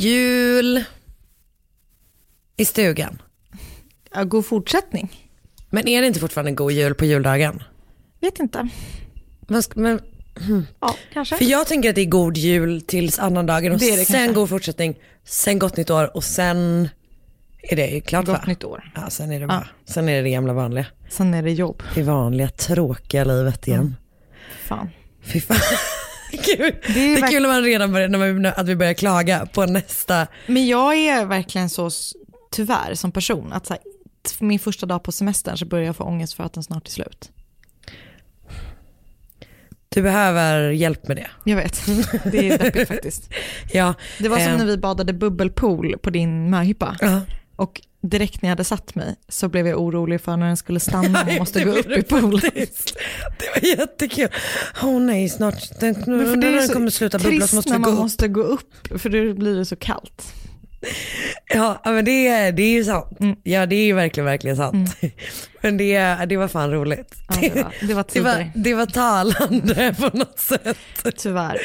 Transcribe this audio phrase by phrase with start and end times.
[0.00, 0.84] Jul!
[2.56, 3.22] I stugan.
[4.14, 5.28] Ja, god fortsättning.
[5.70, 7.62] Men är det inte fortfarande god jul på juldagen?
[8.20, 8.68] Vet inte.
[9.48, 10.00] Men, men,
[10.80, 11.36] Ja, kanske.
[11.36, 14.32] för jag tänker att det är god jul tills annandagen och Det det sen kanske.
[14.34, 16.88] god fortsättning, sen gott nytt år och sen
[17.62, 18.36] är det klart va?
[18.36, 18.92] Gott nytt år.
[18.94, 20.86] Ja, sen är det bara, sen är det det gamla vanliga.
[21.08, 21.82] Sen är det jobb.
[21.94, 23.96] Det vanliga tråkiga livet igen.
[24.64, 24.90] Fan.
[25.22, 25.56] Fy fan.
[26.56, 26.74] Gud.
[26.86, 29.66] Det är är, verk- kul man redan börjar, när man, att vi börjar klaga på
[29.66, 30.26] nästa.
[30.46, 31.90] Men jag är verkligen så,
[32.52, 33.82] tyvärr, som person, att så här,
[34.38, 36.90] min första dag på semestern så börjar jag få ångest för att den snart är
[36.92, 37.30] slut.
[39.88, 41.26] Du behöver hjälp med det.
[41.44, 41.86] Jag vet,
[42.32, 43.30] det är deppigt faktiskt.
[43.72, 46.96] Ja, Det var som eh, när vi badade bubbelpool på din möhippa.
[47.00, 47.20] Ja.
[47.60, 50.80] Och direkt när jag hade satt mig så blev jag orolig för när den skulle
[50.80, 52.40] stanna och måste gå upp i poolen.
[53.38, 54.28] Det var jättekul.
[54.82, 57.70] Åh oh, nej, snart, den, Men för när är den kommer sluta bubbla så måste
[57.70, 58.02] när vi man gå upp.
[58.02, 60.32] måste gå upp, för då blir det så kallt.
[61.54, 63.20] Ja, men det, är- det är ju sant.
[63.20, 63.36] Mm.
[63.42, 64.96] Ja, det är ju verkligen, verkligen sant.
[65.60, 65.98] Men det,
[66.28, 67.14] det var fan roligt.
[67.28, 70.76] Ja, det var, det var Det var, det var talande på något sätt.
[71.16, 71.58] tyvärr.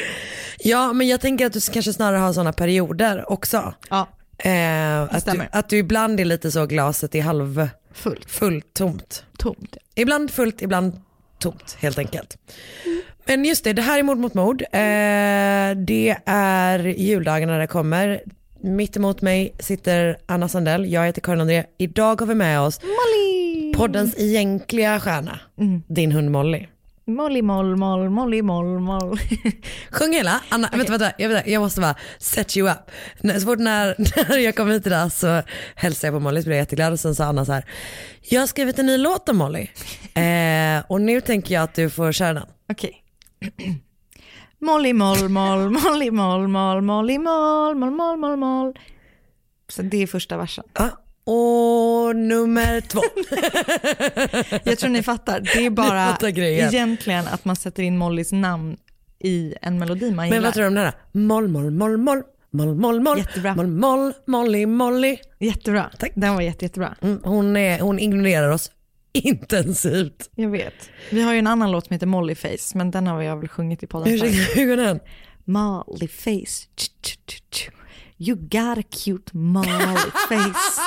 [0.58, 3.74] Ja, men jag tänker att du kanske snarare har sådana perioder också.
[3.90, 4.08] Ja,
[4.38, 9.24] Eh, att, du, att du ibland är lite så glaset är halv fullt, fullt tomt.
[9.38, 9.76] tomt.
[9.94, 11.00] Ibland fullt, ibland
[11.38, 12.36] tomt helt enkelt.
[13.26, 14.62] Men just det, det här är mord mot mord.
[14.62, 14.68] Eh,
[15.76, 18.22] det är juldagen när det kommer.
[18.60, 21.64] Mitt emot mig sitter Anna Sandell, jag heter Karin André.
[21.78, 23.72] Idag har vi med oss Molly!
[23.74, 25.40] poddens egentliga stjärna,
[25.86, 26.66] din hund Molly.
[27.08, 29.18] Molly, moll, moll, Molly, moll, moll.
[29.90, 32.90] Sjung hela, Anna, vänta, vänta, jag, vänta, jag måste bara set you up.
[33.20, 33.94] När- Så fort när,
[34.28, 35.42] när jag kom hit idag så
[35.74, 37.64] hälsade jag på Molly så blev jag jätteglad och sen sa Anna så här,
[38.20, 39.60] jag har skrivit en ny låt om Molly
[40.14, 42.46] eh, och nu tänker jag att du får köra den.
[42.72, 43.02] Okej.
[44.58, 48.78] Molly, moll, moll, Molly, moll, moll, Molly, moll, moll, moll, moll.
[49.68, 50.64] Så det är första versen.
[50.74, 50.88] Ja,
[51.26, 53.00] och nummer två.
[54.70, 55.40] Jag tror ni fattar.
[55.40, 58.76] Det är bara fattar egentligen att man sätter in Mollys namn
[59.18, 60.40] i en melodi man Men gillar.
[60.42, 60.94] vad tror du om den här?
[61.12, 63.54] Moll, moll, moll, moll, moll, moll, moll, Jättebra.
[63.54, 65.16] moll, moll, molly, molly.
[65.40, 65.90] Jättebra.
[65.98, 66.12] Tack.
[66.14, 66.94] Den var jätte, jättebra.
[67.02, 68.70] Mm, Hon, är, hon ignorerar oss
[69.12, 70.30] intensivt.
[70.34, 70.74] Jag vet.
[71.10, 73.82] Vi har ju en annan låt som heter Mollyface, men den har jag väl sjungit
[73.82, 75.00] i podden Hur, går den?
[75.44, 76.66] Mollyface.
[76.76, 77.68] Ch, ch, ch, ch.
[78.18, 80.80] You got a cute Mollyface.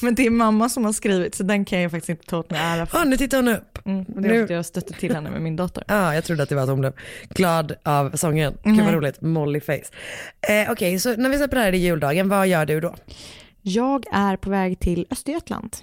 [0.00, 2.50] men det är mamma som har skrivit, så den kan jag faktiskt inte ta åt
[2.50, 2.98] mig ära för.
[2.98, 3.78] Ja, nu tittar hon upp.
[3.86, 5.84] Mm, det är Nu- jag stötte till henne med min dator.
[5.88, 6.92] Ja, jag trodde att det var att hon blev
[7.28, 8.54] glad av sången.
[8.64, 9.82] Gud vad roligt, Molly Face.
[10.48, 12.94] Eh, Okej, så när vi släpper det här i juldagen, vad gör du då?
[13.62, 15.76] Jag är på väg till Östergötland,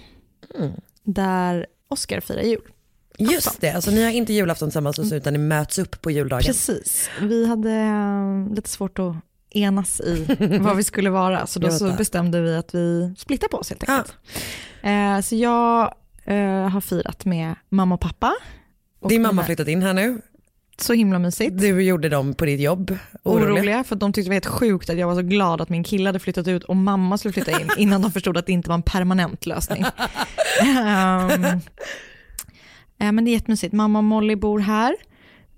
[1.03, 2.61] där Oscar firar jul.
[3.19, 6.43] Just det, alltså ni har inte julafton tillsammans utan ni möts upp på juldagen.
[6.43, 7.09] Precis.
[7.21, 9.15] Vi hade eh, lite svårt att
[9.49, 10.25] enas i
[10.61, 13.89] vad vi skulle vara, så då så bestämde vi att vi splittar på oss helt
[13.89, 14.13] enkelt.
[14.81, 15.93] Eh, så jag
[16.25, 18.35] eh, har firat med mamma och pappa.
[18.99, 20.21] Och Din mamma har flyttat in här nu,
[20.77, 21.59] Så himla mysigt.
[21.59, 22.97] du gjorde dem på ditt jobb.
[23.23, 23.53] Oroliga.
[23.53, 25.83] Oroliga för de tyckte det var helt sjukt att jag var så glad att min
[25.83, 28.69] kille hade flyttat ut och mamma skulle flytta in innan de förstod att det inte
[28.69, 29.85] var en permanent lösning.
[32.99, 33.73] Eh, men det är jättemysigt.
[33.73, 34.95] Mamma och Molly bor här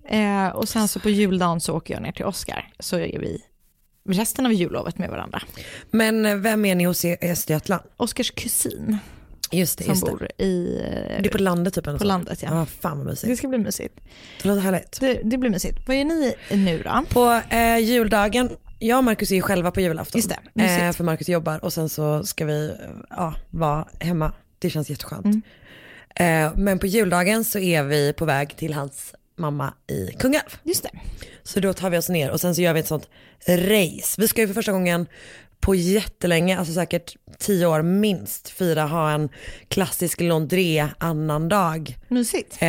[0.09, 3.41] eh, och sen så på juldagen så åker jag ner till Oscar så är vi
[4.09, 5.41] resten av jullovet med varandra.
[5.91, 7.83] Men eh, vem är ni hos i Östergötland?
[7.97, 8.97] Oscars kusin.
[9.51, 10.11] Just det, som just det.
[10.11, 11.83] bor i, eh, Det är på landet typ?
[11.83, 12.03] på så?
[12.03, 12.43] landet.
[12.43, 12.49] Ja.
[12.51, 13.27] Ja, fan vad mysigt.
[13.29, 13.99] Det ska bli mysigt.
[14.41, 14.99] Det låter härligt.
[14.99, 15.77] Det, det blir mysigt.
[15.87, 17.03] Vad gör ni nu då?
[17.09, 18.49] På eh, juldagen,
[18.79, 20.19] jag och Markus är ju själva på julafton.
[20.19, 22.71] Just det, eh, för Markus jobbar och sen så ska vi
[23.09, 24.31] ja, vara hemma.
[24.59, 25.25] Det känns jätteskönt.
[25.25, 25.41] Mm.
[26.15, 30.57] Eh, men på juldagen så är vi på väg till hans mamma i Kungälv.
[30.63, 30.89] Just det.
[31.43, 33.09] Så då tar vi oss ner och sen så gör vi ett sånt
[33.47, 34.21] race.
[34.21, 35.07] Vi ska ju för första gången
[35.61, 39.29] på jättelänge, alltså säkert tio år minst, fira, ha en
[39.67, 42.57] klassisk Londré annandag Mysigt.
[42.61, 42.67] eh,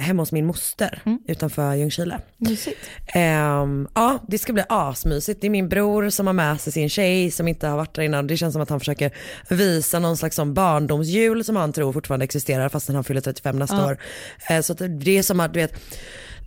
[0.00, 2.20] hemma hos min moster utanför Ljungskile.
[2.36, 2.78] Mysigt.
[3.06, 5.40] Ehm, ja, det ska bli asmysigt.
[5.40, 8.02] Det är min bror som har med sig sin tjej som inte har varit där
[8.02, 8.26] innan.
[8.26, 9.10] Det känns som att han försöker
[9.48, 13.86] visa någon slags sån barndomsjul som han tror fortfarande existerar fastän han fyller 35 nästa
[13.86, 13.98] år.
[14.48, 15.72] Eh, så det är som att, du vet,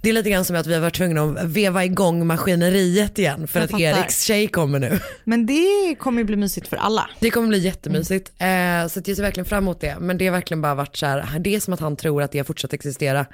[0.05, 3.47] det är lite grann som att vi har varit tvungna att veva igång maskineriet igen
[3.47, 3.83] för Jag att fattar.
[3.83, 4.99] Eriks tjej kommer nu.
[5.23, 7.09] Men det kommer ju bli mysigt för alla.
[7.19, 8.31] Det kommer bli jättemysigt.
[8.37, 9.95] Eh, så jag ser verkligen fram emot det.
[9.99, 12.31] Men det har verkligen bara varit så här, det är som att han tror att
[12.31, 13.25] det har fortsatt existera.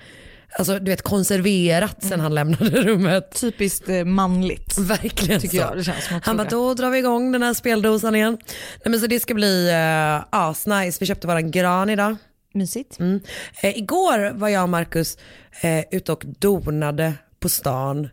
[0.58, 3.42] Alltså du vet konserverat sen han lämnade rummet.
[3.42, 4.78] Typiskt eh, manligt.
[4.78, 5.64] Verkligen Tycker så.
[5.64, 8.38] jag det känns som Han bara, då drar vi igång den här speldosan igen.
[8.86, 10.98] Nej, men så det ska bli uh, asnice.
[11.00, 12.16] Vi köpte våran gran idag.
[12.54, 13.00] Mysigt.
[13.00, 13.20] Mm.
[13.64, 15.18] Eh, igår var jag och Marcus
[15.62, 18.10] eh, ute och donade på stan.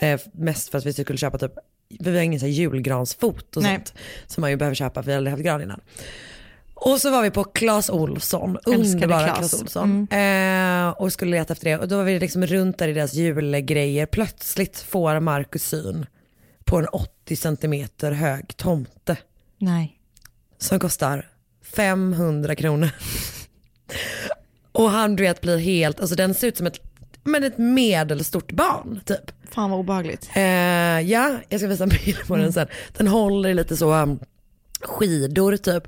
[0.00, 1.52] Eh, mest för att vi skulle köpa typ,
[1.88, 3.74] vi har ingen så här julgransfot och Nej.
[3.74, 3.94] sånt.
[4.26, 5.80] Som man ju behöver köpa för vi har aldrig haft gran innan.
[6.74, 9.36] Och så var vi på Clas Älskade underbara Clas.
[9.38, 10.08] Clas Ohlson.
[10.10, 11.78] Eh, och skulle leta efter det.
[11.78, 14.06] Och då var vi liksom runt där i deras julgrejer.
[14.06, 16.06] Plötsligt får Marcus syn
[16.64, 19.16] på en 80 centimeter hög tomte
[19.58, 19.98] Nej.
[20.58, 21.28] som kostar
[21.62, 22.90] 500 kronor.
[24.72, 26.80] Och han du vet blir helt, alltså den ser ut som ett,
[27.24, 29.30] men ett medelstort barn typ.
[29.50, 30.30] Fan vad obehagligt.
[30.34, 30.42] Eh,
[31.00, 32.66] ja, jag ska visa en bild på den sen.
[32.96, 34.18] Den håller lite så um,
[34.80, 35.84] skidor typ.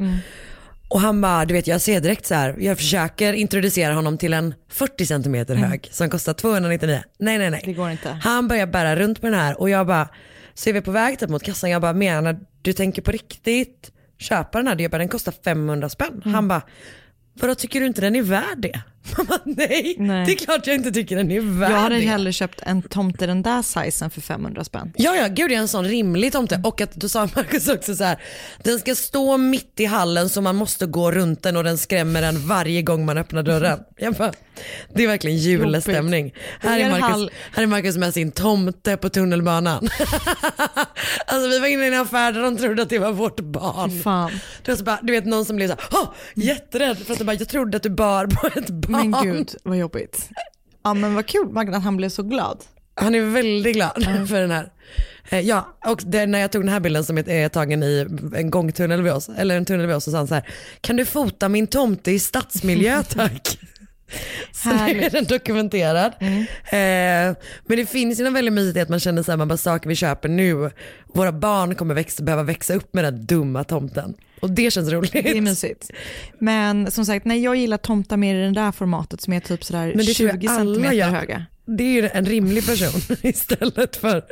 [0.89, 4.33] Och han bara, du vet jag ser direkt så här, jag försöker introducera honom till
[4.33, 7.03] en 40 centimeter hög som kostar 299.
[7.19, 7.63] Nej nej nej.
[7.65, 8.09] Det går inte.
[8.23, 10.09] Han börjar bära runt på den här och jag bara,
[10.55, 13.93] så är vi på väg typ mot kassan, jag bara menar du tänker på riktigt
[14.19, 14.81] köpa den här?
[14.81, 16.23] Jag bara, den kostar 500 spänn.
[16.25, 16.35] Mm.
[16.35, 16.63] Han bara,
[17.41, 18.83] vadå tycker du inte den är värd det?
[19.45, 20.27] Nej, Nej.
[20.27, 22.01] det är klart jag inte tycker den är värd Jag hade det.
[22.07, 24.93] hellre köpt en tomte den där sizen för 500 spänn.
[24.97, 26.61] Ja, ja, gud jag är en sån rimlig tomte.
[26.65, 28.19] Och att då sa Marcus också så här,
[28.63, 32.23] den ska stå mitt i hallen så man måste gå runt den och den skrämmer
[32.23, 33.79] en varje gång man öppnar dörren.
[33.97, 34.33] Jag bara,
[34.95, 36.35] det är verkligen julestämning.
[36.61, 39.89] Här är, Marcus, här är Marcus med sin tomte på tunnelbanan.
[41.27, 44.03] alltså vi var inne i en affär där de trodde att det var vårt barn.
[44.03, 44.31] Fan.
[44.65, 47.19] Det var så bara, du vet någon som blev så här, "Åh, jätterädd för att
[47.19, 48.96] de bara, jag trodde att du bar på ett barn.
[48.97, 50.29] Men gud vad jobbigt.
[50.85, 52.65] Ja men vad kul Magda att han blev så glad.
[52.95, 54.73] Han är väldigt glad för den här.
[55.31, 58.07] Eh, Ja, och det, när jag tog den här bilden som är- tagen i
[58.37, 60.49] en gångtunnel vid oss, eller en tunnel vid oss, så sa han så här,
[60.81, 63.59] kan du fota min tomte i stadsmiljö tack?
[64.53, 66.13] Så nu är den dokumenterad.
[66.21, 69.49] Eh, men det finns ju något väldigt mysigt i att man känner så här, man
[69.49, 70.71] bara saker vi köper nu,
[71.15, 74.15] våra barn kommer växa, behöva växa upp med den dumma tomten.
[74.41, 75.13] Och det känns roligt.
[75.13, 75.91] Det är mysigt.
[76.39, 79.65] Men som sagt, nej, jag gillar tomtar mer i det där formatet som är typ
[79.65, 81.09] sådär Men det tror 20 jag alla centimeter gör.
[81.11, 81.47] höga.
[81.69, 84.25] Det är ju en rimlig person istället för,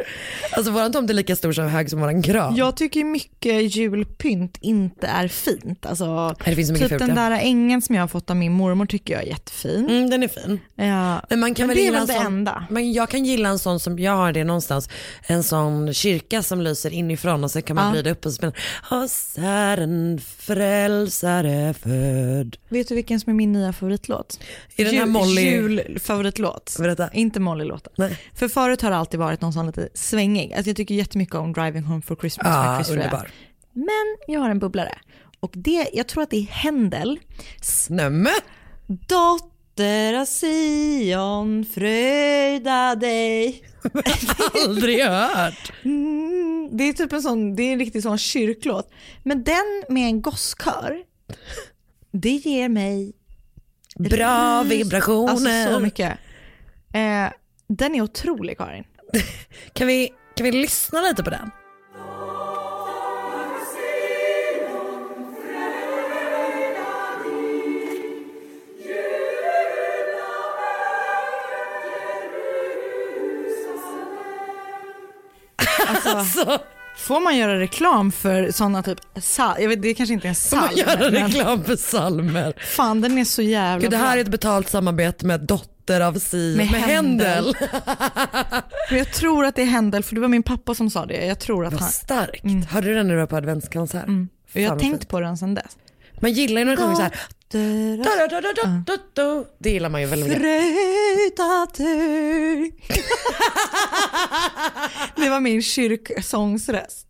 [0.53, 2.57] alltså våran tomt är lika stor som hög som våran gran.
[2.57, 5.87] Jag tycker mycket julpynt inte är fint.
[5.87, 8.37] Alltså, det finns så mycket typ fult, den där ängen som jag har fått av
[8.37, 9.89] min mormor tycker jag är jättefin.
[9.91, 10.61] Mm, den är fin.
[10.75, 11.21] Ja.
[11.31, 12.67] Men, man kan Men väl det är väl det sån, enda.
[12.71, 14.89] Men jag kan gilla en sån som, jag har det någonstans,
[15.27, 17.93] en sån kyrka som lyser inifrån och så kan man Ja.
[17.93, 18.55] vrida upp och så spelar
[18.91, 22.57] Oss är en frälsare född.
[22.69, 24.41] Vet du vilken som är min nya favoritlåt?
[24.77, 25.43] Är den här Molly?
[25.43, 26.77] Julfavoritlåt.
[26.79, 27.09] Berätta.
[27.25, 27.93] Inte Molly-låten.
[28.35, 30.53] För förut har det alltid varit någon sån lite svängig.
[30.53, 33.31] Alltså jag tycker jättemycket om Driving Home for Christmas med Ja, Chris underbar.
[33.73, 34.99] Men jag har en bubblare.
[35.41, 37.19] Och det, jag tror att det är Händel.
[37.89, 38.33] Nämen.
[38.87, 43.65] Dotter av Sion, fröjda dig.
[44.65, 45.73] Aldrig hört.
[45.85, 48.91] Mm, det är typ en sån, det är en riktig sån kyrklåt.
[49.23, 50.97] Men den med en gosskör,
[52.13, 53.13] det ger mig
[53.97, 55.31] Bra vibrationer.
[55.31, 56.19] Alltså så mycket.
[56.95, 57.33] Eh,
[57.69, 58.85] den är otrolig Karin.
[59.73, 61.51] Kan, vi, kan vi lyssna lite på den?
[76.07, 76.59] Alltså,
[76.97, 78.99] Får man göra reklam för sådana typ,
[79.37, 82.55] jag vet det kanske inte är en får man psalm, göra reklam för salmer?
[82.77, 84.17] fan den är så jävla Gud, det här bra.
[84.17, 85.41] är ett betalt samarbete med
[85.87, 87.55] Dotter av Sion, Med med, Händel.
[88.91, 91.27] Jag tror att det är Händel, för det var min pappa som sa det.
[91.27, 92.71] Jag tror att Vad han, starkt.
[92.71, 94.05] Hörde du den när du var på adventskonsert?
[94.55, 95.09] och jag har tänkt fint.
[95.09, 95.77] på den sedan dess.
[96.21, 97.13] Man gillar ju när det kommer så här,
[99.59, 100.43] Det gillar man ju väldigt mycket.
[100.43, 101.85] Fröjdater.
[105.17, 107.07] Det var min kyrksångsröst.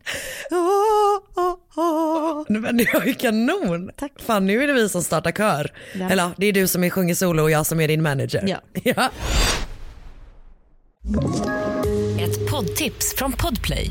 [2.49, 3.91] Men det var ju kanon.
[3.97, 4.13] Tack.
[4.27, 5.73] Fan nu är det vi som startar kör.
[5.95, 6.11] Ja.
[6.11, 8.45] Eller det är du som är sjunger solo och jag som är din manager.
[8.47, 8.61] Ja.
[8.83, 9.11] ja.
[12.21, 13.91] Ett poddtips från Podplay.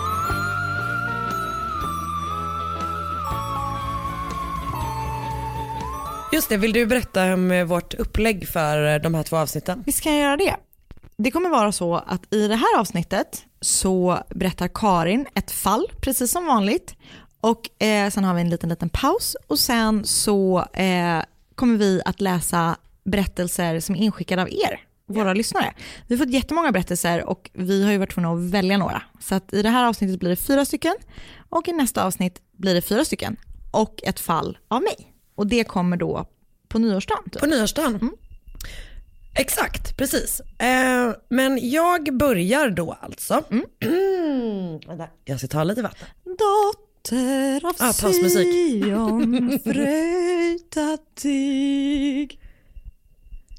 [6.33, 9.83] Just det, vill du berätta om eh, vårt upplägg för eh, de här två avsnitten?
[9.85, 10.55] Visst kan jag göra det.
[11.17, 16.31] Det kommer vara så att i det här avsnittet så berättar Karin ett fall, precis
[16.31, 16.95] som vanligt.
[17.41, 21.21] Och eh, sen har vi en liten, liten paus och sen så eh,
[21.55, 25.73] kommer vi att läsa berättelser som är inskickade av er, våra lyssnare.
[26.07, 29.01] Vi har fått jättemånga berättelser och vi har ju varit tvungna att välja några.
[29.19, 30.95] Så att i det här avsnittet blir det fyra stycken
[31.49, 33.37] och i nästa avsnitt blir det fyra stycken
[33.71, 35.10] och ett fall av mig.
[35.41, 36.25] Och det kommer då
[36.67, 37.23] på nyårsdagen.
[37.31, 37.39] Typ.
[37.41, 38.11] På nyårsdagen?
[39.35, 40.41] Exakt, precis.
[40.59, 43.33] Eh, men jag börjar då alltså.
[44.87, 46.07] Vänta, jag ska ta lite vatten.
[46.23, 47.93] Dotter av Ah.
[47.93, 49.59] Sion,
[50.83, 52.39] fröjdatig.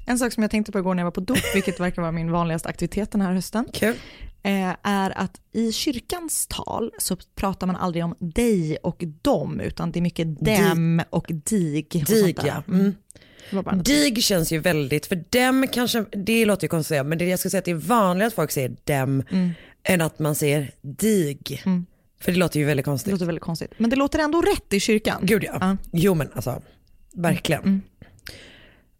[0.05, 2.11] En sak som jag tänkte på igår när jag var på dop, vilket verkar vara
[2.11, 3.95] min vanligaste aktivitet den här hösten, Kul.
[4.43, 9.91] eh, är att i kyrkans tal så pratar man aldrig om dig och dem, utan
[9.91, 11.85] det är mycket dem och dig.
[11.91, 12.47] och Dig där.
[12.47, 12.63] ja.
[12.67, 12.95] Mm.
[13.49, 13.85] Det något.
[13.85, 17.49] Dig känns ju väldigt, för dem kanske, det låter ju konstigt men det jag skulle
[17.49, 19.23] säga att det är vanligare att folk säger dem
[19.83, 21.37] än att man säger dig.
[22.19, 23.11] För det låter ju väldigt Det konstigt.
[23.11, 23.71] låter väldigt konstigt.
[23.77, 25.19] Men det låter ändå rätt i kyrkan.
[25.23, 25.57] Gud ja.
[25.61, 25.77] Ja.
[25.91, 26.61] Jo men alltså,
[27.13, 27.81] verkligen.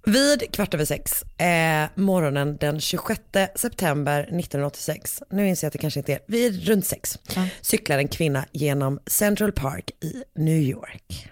[0.06, 3.22] Vid kvart över sex, eh, morgonen den 26
[3.56, 7.20] september 1986, nu inser jag att det kanske inte är, vid runt sex,
[7.62, 11.30] cyklar en kvinna genom Central Park i New York.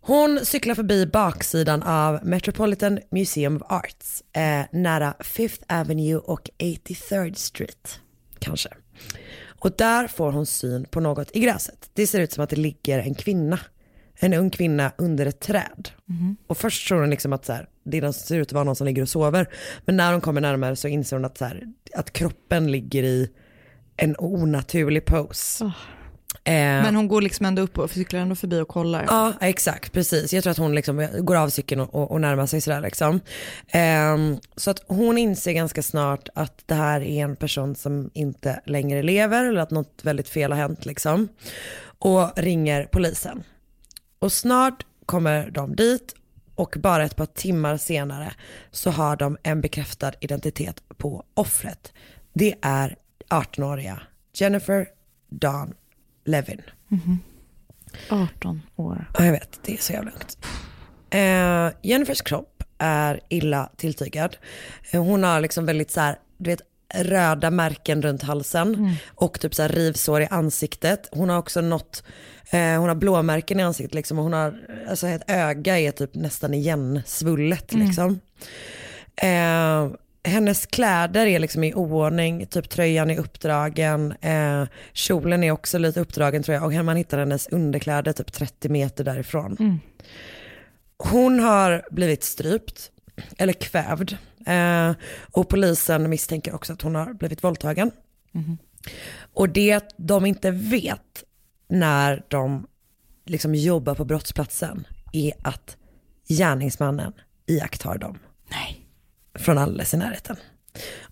[0.00, 7.36] Hon cyklar förbi baksidan av Metropolitan Museum of Arts, eh, nära Fifth Avenue och 83rd
[7.36, 8.00] Street,
[8.38, 8.68] kanske.
[9.60, 11.90] Och där får hon syn på något i gräset.
[11.94, 13.58] Det ser ut som att det ligger en kvinna,
[14.18, 15.88] en ung kvinna under ett träd.
[16.46, 18.64] Och först tror hon liksom att så här, det är någon, ser ut att vara
[18.64, 19.48] någon som ligger och sover.
[19.84, 21.62] Men när hon kommer närmare så inser hon att, så här,
[21.94, 23.30] att kroppen ligger i
[23.96, 25.64] en onaturlig pose.
[26.44, 29.04] Eh, Men hon går liksom ändå upp och cyklar ändå förbi och kollar.
[29.08, 30.32] Ja, exakt, precis.
[30.32, 33.20] Jag tror att hon liksom går av cykeln och, och, närmar sig sådär liksom.
[33.68, 38.60] Ehm, så att hon inser ganska snart att det här är en person som inte
[38.66, 41.28] längre lever eller att något väldigt fel har hänt liksom.
[41.98, 43.42] Och ringer polisen.
[44.18, 46.14] Och snart kommer de dit
[46.54, 48.34] och bara ett par timmar senare
[48.70, 51.92] så har de en bekräftad identitet på offret.
[52.32, 52.96] Det är
[53.30, 54.02] 18-åriga
[54.34, 54.88] Jennifer
[55.28, 55.74] Dawn
[56.24, 56.62] Levin.
[58.10, 59.10] 18 år.
[59.18, 60.38] Ja, jag vet, det är så jävla lugnt.
[61.10, 64.36] Eh, Jennifers kropp är illa tilltygad.
[64.92, 66.60] Hon har liksom väldigt så här, du vet,
[66.94, 71.08] röda märken runt halsen och typ så här rivsår i ansiktet.
[71.12, 72.04] Hon har också något,
[72.50, 74.54] eh, hon har blåmärken i ansiktet liksom och hon har,
[74.88, 78.20] alltså ett öga är typ nästan igen svullet liksom.
[79.16, 79.88] Eh,
[80.24, 86.00] hennes kläder är liksom i oordning, typ tröjan är uppdragen, eh, kjolen är också lite
[86.00, 89.56] uppdragen tror jag och man hittar hennes underkläder typ 30 meter därifrån.
[90.98, 92.90] Hon har blivit strypt,
[93.38, 94.16] eller kvävd.
[94.46, 94.92] Eh,
[95.32, 97.90] och polisen misstänker också att hon har blivit våldtagen.
[99.34, 101.24] Och det de inte vet
[101.68, 102.66] när de
[103.24, 105.76] liksom jobbar på brottsplatsen är att
[106.28, 107.12] gärningsmannen
[107.46, 108.18] iakttar dem.
[108.50, 108.86] Nej.
[109.34, 110.36] Från alldeles i närheten.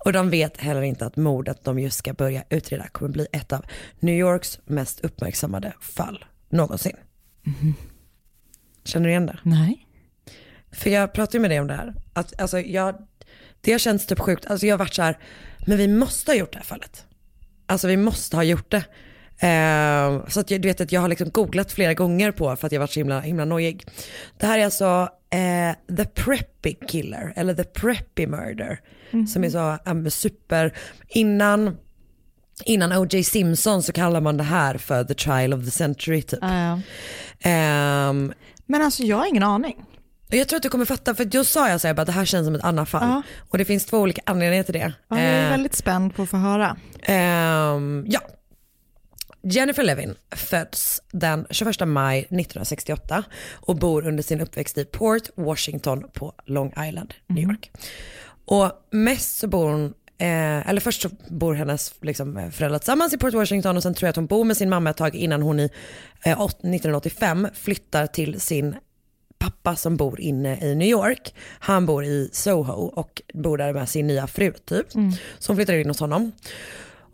[0.04, 3.52] Och de vet heller inte att mordet de just ska börja utreda kommer bli ett
[3.52, 3.64] av
[4.00, 6.96] New Yorks mest uppmärksammade fall någonsin.
[8.84, 9.38] Känner du igen det?
[9.42, 9.88] Nej.
[10.72, 11.94] För jag pratade med dig om det här.
[12.12, 13.06] Att, alltså, jag,
[13.60, 14.46] det har känts typ sjukt.
[14.46, 15.18] Alltså, jag har varit så här,
[15.66, 17.06] men vi måste ha gjort det här fallet.
[17.66, 18.84] Alltså vi måste ha gjort det.
[19.38, 22.66] Eh, så att jag, du vet att jag har liksom googlat flera gånger på för
[22.66, 23.86] att jag varit så himla, himla nojig.
[24.38, 28.80] Det här är alltså eh, The Preppy Killer, eller The Preppy Murder.
[29.32, 30.72] Som är så um, super,
[31.08, 31.76] innan,
[32.64, 33.24] innan O.J.
[33.24, 36.38] Simpson så kallar man det här för The Trial of the Century typ.
[36.42, 36.80] Ja, ja.
[37.50, 38.32] Ehm,
[38.66, 39.84] Men alltså jag har ingen aning.
[40.28, 42.24] Jag tror att du kommer fatta, för då sa jag så här, bara, det här
[42.24, 43.08] känns som ett annat fall.
[43.08, 43.22] Ja.
[43.50, 44.92] Och det finns två olika anledningar till det.
[45.08, 46.76] Ja, jag är Eh, väldigt spänd på att få höra.
[47.02, 48.20] Ehm, ja.
[49.44, 56.04] Jennifer Levin föds den 21 maj 1968 och bor under sin uppväxt i Port Washington
[56.12, 57.70] på Long Island, New York.
[58.44, 59.84] Och mest så bor hon,
[60.18, 64.06] eh, eller först så bor hennes liksom, föräldrar tillsammans i Port Washington och sen tror
[64.06, 65.70] jag att hon bor med sin mamma ett tag innan hon i
[66.24, 68.74] eh, åt- 1985 flyttar till sin
[69.38, 71.34] pappa som bor inne i New York.
[71.58, 74.86] Han bor i Soho och bor där med sin nya fru typ.
[75.38, 76.32] Så hon flyttar in hos honom.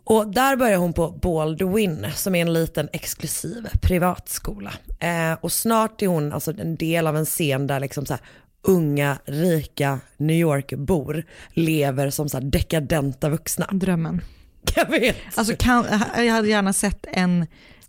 [0.03, 4.73] Och där börjar hon på Baldwin som är en liten exklusiv privatskola.
[4.99, 8.21] Eh, och snart är hon alltså en del av en scen där liksom så här,
[8.61, 13.67] unga, rika New York-bor lever som så här dekadenta vuxna.
[13.71, 14.21] Drömmen.
[14.75, 15.17] Jag vet.
[15.35, 15.85] Alltså kan,
[16.17, 17.47] jag hade gärna sett en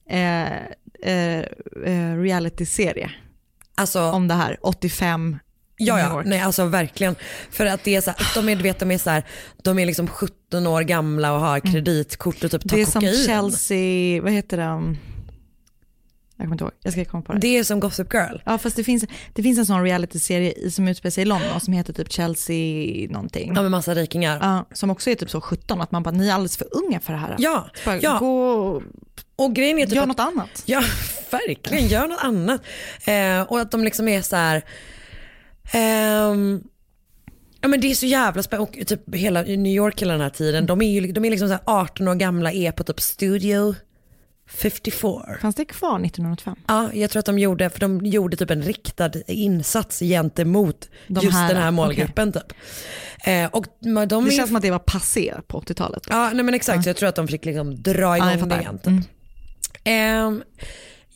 [0.09, 0.53] eh,
[1.03, 1.41] eh,
[1.85, 3.11] eh, reality-serie
[3.75, 5.39] Alltså, om det här, 85
[5.87, 7.17] Ja, ja, nej alltså verkligen.
[7.51, 9.23] För att det är så här, de är, du vet, de är så här,
[9.63, 12.85] de är liksom 17 år gamla och har kreditkort och typ tar Mm.
[12.85, 13.27] Det är som kokain.
[13.27, 14.99] Chelsea, vad heter de?
[16.37, 17.39] Jag kommer inte ihåg, jag ska komma på det.
[17.39, 18.37] Det är som Gossip Girl.
[18.45, 21.73] Ja fast det finns, det finns en sån reality-serie som utspelar sig i London som
[21.73, 23.53] heter typ Chelsea någonting.
[23.57, 24.39] Ja med massa rikingar.
[24.43, 27.01] Ja, som också är typ så 17, att man bara, ni är alldeles för unga
[27.01, 27.37] för det här.
[27.39, 28.19] Ja, Bara, ja.
[28.19, 28.83] Gå och
[29.37, 30.63] Och grejen är typ gör att, något annat.
[30.67, 30.83] Ja,
[31.31, 31.89] verkligen.
[31.89, 32.61] Gör något annat.
[33.05, 34.63] Eh, och att de liksom är så här.
[35.73, 36.63] Ehm,
[37.61, 38.71] ja men det är så jävla spännande.
[38.81, 40.67] Och typ hela New York hela den här tiden.
[40.67, 43.75] De är ju de är liksom så här 18 år gamla, är på typ Studio
[44.51, 45.23] 54.
[45.41, 46.57] Fanns det kvar 1985?
[46.69, 51.25] Ja, jag tror att de gjorde, för de gjorde typ en riktad insats gentemot De
[51.25, 52.53] just här, den här målgruppen typ.
[53.25, 56.03] Eh, och de, de Det är- känns som att det var passé på 80-talet.
[56.11, 56.83] Ja, nej men exakt.
[56.83, 58.61] Så jag tror att de fick liksom dra Ja, igång det fattar.
[58.61, 58.79] igen.
[58.79, 58.87] Typ.
[58.87, 59.03] Mm.
[59.85, 60.43] Ehm,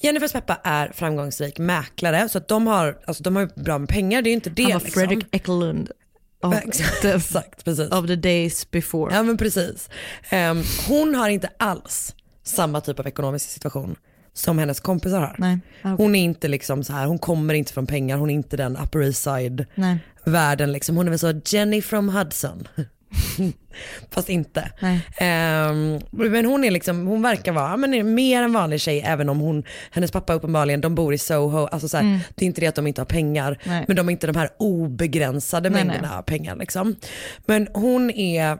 [0.00, 3.88] Jennifers pappa är framgångsrik mäklare så att de har, alltså, de har ju bra med
[3.88, 4.62] pengar, det är ju inte det.
[4.62, 5.00] Han var liksom.
[5.00, 5.90] Fredrik Ekelund
[6.42, 7.90] of, Exakt, precis.
[7.92, 9.14] of the days before.
[9.14, 9.90] Ja men precis.
[10.30, 13.96] Ehm, hon har inte alls samma typ av ekonomisk situation
[14.32, 15.36] som hennes kompisar har.
[15.38, 15.94] Nej, okej.
[15.98, 18.76] Hon är inte liksom så här, hon kommer inte från pengar, hon är inte den
[18.76, 19.98] upper east side Nej.
[20.24, 20.96] världen liksom.
[20.96, 22.68] Hon är väl så Jenny from Hudson.
[24.10, 24.70] Fast inte.
[25.18, 29.28] Ehm, men hon är liksom, hon verkar vara men är mer en vanlig tjej även
[29.28, 31.66] om hon, hennes pappa uppenbarligen, de bor i Soho.
[31.66, 33.58] Alltså så här, Det är inte det att de inte har pengar, Mm.
[33.76, 33.84] Nej.
[33.88, 36.22] men de har inte de här obegränsade Nej, mängderna nej.
[36.24, 36.56] pengar.
[36.56, 36.96] Liksom.
[37.46, 38.58] Men hon är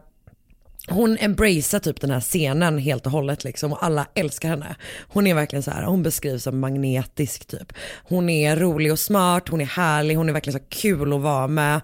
[0.88, 4.77] hon embracear typ den här scenen helt och hållet liksom och alla älskar henne.
[5.09, 7.72] Hon är verkligen så här, hon beskrivs som magnetisk typ.
[8.05, 11.49] Hon är rolig och smart, hon är härlig, hon är verkligen så kul att vara
[11.49, 11.81] med.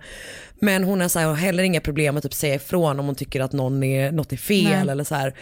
[0.61, 3.41] Men hon har så här, heller inga problem att typ säga ifrån om hon tycker
[3.41, 4.88] att någon är, något är fel Nej.
[4.88, 5.35] eller så här.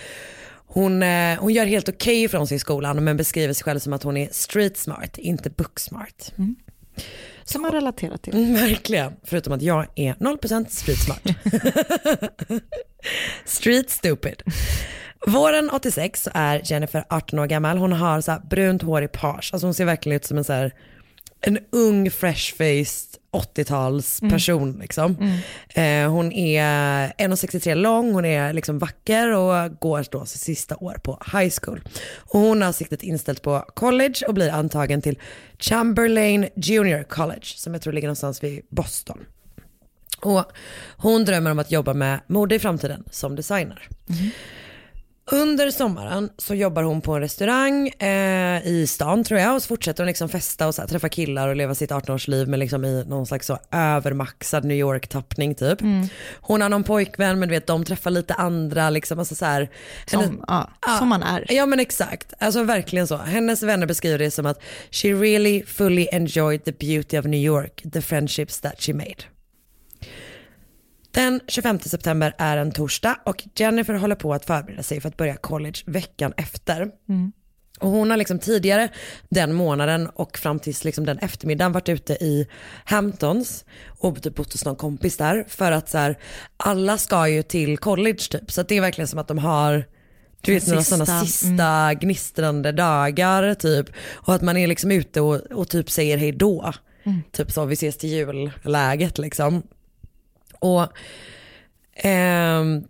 [0.66, 3.92] Hon, eh, hon gör helt okej ifrån sig i skolan men beskriver sig själv som
[3.92, 6.33] att hon är street smart, inte book smart.
[7.44, 8.35] Som man relaterar till.
[8.35, 11.22] Mm, verkligen, förutom att jag är 0% street smart.
[13.44, 14.42] street stupid.
[15.26, 17.79] Våren 86 så är Jennifer 18 år gammal.
[17.79, 19.50] Hon har så här brunt hår i page.
[19.53, 20.72] Alltså hon ser verkligen ut som en, så här,
[21.40, 24.79] en ung fresh-faced 80-tals person.
[24.81, 25.16] Liksom.
[25.68, 30.96] Eh, hon är 1,63 lång, hon är liksom vacker och går då sitt sista år
[31.03, 31.81] på high school.
[32.16, 35.18] Och hon har siktet inställt på college och blir antagen till
[35.59, 39.18] Chamberlain Junior College som jag tror ligger någonstans vid Boston.
[40.20, 40.44] Och
[40.96, 43.88] hon drömmer om att jobba med mode i framtiden som designer.
[45.33, 49.69] Under sommaren så jobbar hon på en restaurang eh, i stan tror jag och så
[49.69, 52.85] fortsätter hon liksom festa och så här, träffa killar och leva sitt 18-årsliv men liksom
[52.85, 55.79] i någon slags så övermaxad New York-tappning typ.
[56.40, 59.19] Hon har någon pojkvän men du vet de träffar lite andra liksom.
[59.19, 59.71] Alltså så här,
[60.11, 60.99] hennes- Som, ja, Ja.
[60.99, 61.47] som man är.
[61.49, 63.16] Ja men exakt, alltså verkligen så.
[63.16, 67.83] Hennes vänner beskriver det som att she really fully enjoyed the beauty of New York,
[67.93, 69.16] the friendships that she made.
[71.11, 75.16] Den 25 september är en torsdag och Jennifer håller på att förbereda sig för att
[75.16, 76.90] börja college veckan efter.
[77.81, 78.88] Och hon har liksom tidigare
[79.29, 82.49] den månaden och fram tills liksom den eftermiddagen varit ute i
[82.85, 86.18] Hamptons och typ bott hos någon kompis där för att så här,
[86.57, 89.85] alla ska ju till college typ så att det är verkligen som att de har
[90.40, 95.37] du vet några sådana sista gnistrande dagar typ och att man är liksom ute och,
[95.37, 96.73] och typ säger hej då.
[97.33, 99.62] Typ så vi ses till julläget liksom.
[100.61, 100.87] Och
[101.94, 102.85] ehm,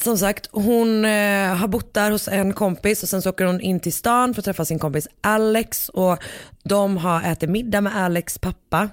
[0.00, 3.60] som sagt, hon eh, har bott där hos en kompis och sen så åker hon
[3.60, 6.18] in till stan för att träffa sin kompis Alex och
[6.62, 8.88] de har ätit middag med Alex pappa.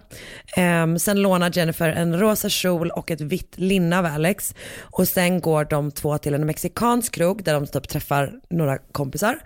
[0.58, 5.42] Ehm, sen lånar Jennifer en rosa kjol och ett vitt linne av Alex och sen
[5.42, 9.40] går de två till en mexikansk krog där de typ träffar några kompisar.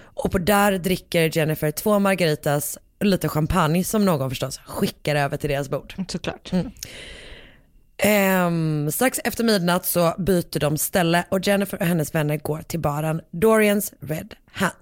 [0.00, 5.50] Och på där dricker Jennifer två margaritas, lite champagne som någon förstås skickar över till
[5.50, 5.94] deras bord.
[6.08, 6.52] Såklart.
[7.98, 12.80] Ehm, strax efter midnatt så byter de ställe och Jennifer och hennes vänner går till
[12.80, 14.74] baren Dorians Red Hand.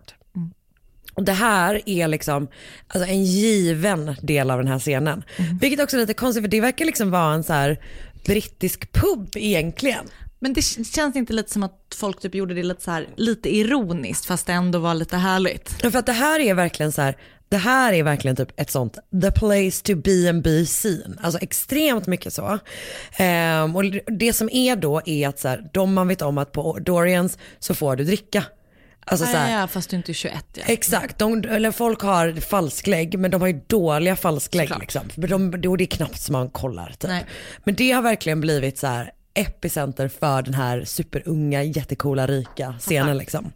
[1.14, 2.48] Och det här är liksom
[2.88, 5.22] alltså en given del av den här scenen.
[5.61, 7.79] Vilket också är lite konstigt för det verkar liksom vara en så här
[8.26, 10.07] brittisk pub egentligen.
[10.38, 13.57] Men det känns inte lite som att folk typ gjorde det lite, så här, lite
[13.57, 15.76] ironiskt fast det ändå var lite härligt.
[15.83, 17.16] Ja, För att det här är verkligen så här,
[17.48, 21.18] det här är verkligen typ ett sånt the place to be and be seen.
[21.22, 22.59] Alltså extremt mycket så.
[23.16, 26.52] Ehm, och det som är då är att så här, de man vet om att
[26.52, 28.44] på Dorians så får du dricka.
[29.09, 30.62] Alltså så här, ja, fast du inte är 21 ja.
[30.66, 34.70] Exakt, de, eller folk har falsklägg men de har ju dåliga falsklägg.
[34.80, 35.02] Liksom.
[35.14, 36.94] De, då är det knappt som man kollar.
[36.98, 37.11] Typ.
[37.11, 37.24] Nej.
[37.64, 43.18] Men det har verkligen blivit så här epicenter för den här superunga, jättecoola, rika scenen.
[43.18, 43.52] Liksom.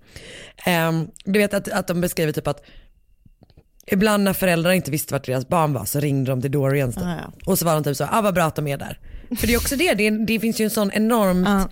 [0.64, 2.62] Ehm, du vet att, att de beskriver typ att
[3.90, 6.94] ibland när föräldrar inte visste vart deras barn var så ringde de till Dorians.
[6.94, 7.05] Typ.
[7.05, 7.33] Ja.
[7.46, 8.98] Och så var de typ så, ah vad bra att de är där.
[9.38, 11.68] För det är också det, det, det finns ju en sån enormt, Ja.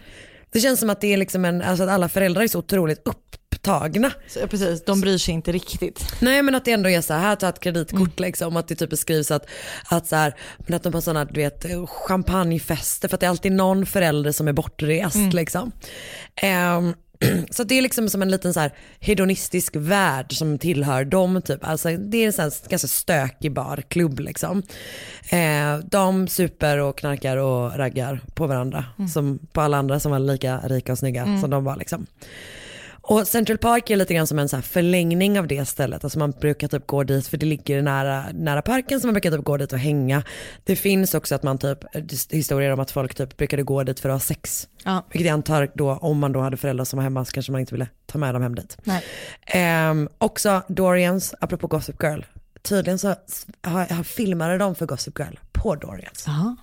[0.52, 3.02] det känns som att det är liksom en, alltså att alla föräldrar är så otroligt
[3.04, 4.11] upptagna.
[4.28, 6.04] Så, precis, de bryr sig inte riktigt.
[6.20, 8.57] Nej men att det ändå är så här, här ta ett kreditkort liksom.
[8.57, 9.46] Att det typ beskrivs att,
[9.88, 13.31] att, så här, men att de har sådana du vet, champagnefester för att det är
[13.31, 15.72] alltid någon förälder som är bortrest liksom.
[16.42, 16.94] Ehm,
[17.50, 21.64] så det är liksom som en liten så här hedonistisk värld som tillhör dem typ.
[21.64, 24.62] Alltså det är en sån ganska stökig barklubb liksom.
[25.28, 30.18] Eh, de super och knarkar och raggar på varandra som på alla andra som var
[30.18, 32.07] lika rika och snygga som de var liksom.
[33.09, 36.05] Och Central Park är lite grann som en så förlängning av det stället.
[36.05, 39.31] Alltså man brukar typ gå dit för det ligger nära, nära parken så man brukar
[39.31, 40.23] typ gå dit och hänga.
[40.64, 41.79] Det finns också att man typ,
[42.31, 44.68] historier om att folk typ brukade gå dit för att ha sex.
[44.85, 45.07] Ja.
[45.11, 47.61] Vilket jag antar då om man då hade föräldrar som var hemma så kanske man
[47.61, 48.77] inte ville ta med dem hem dit.
[49.47, 52.21] Ehm, också Dorians, apropå Gossip Girl.
[52.62, 53.14] Tydligen så
[53.62, 56.25] har, har filmade de för Gossip Girl på Dorians.
[56.27, 56.57] Jaha.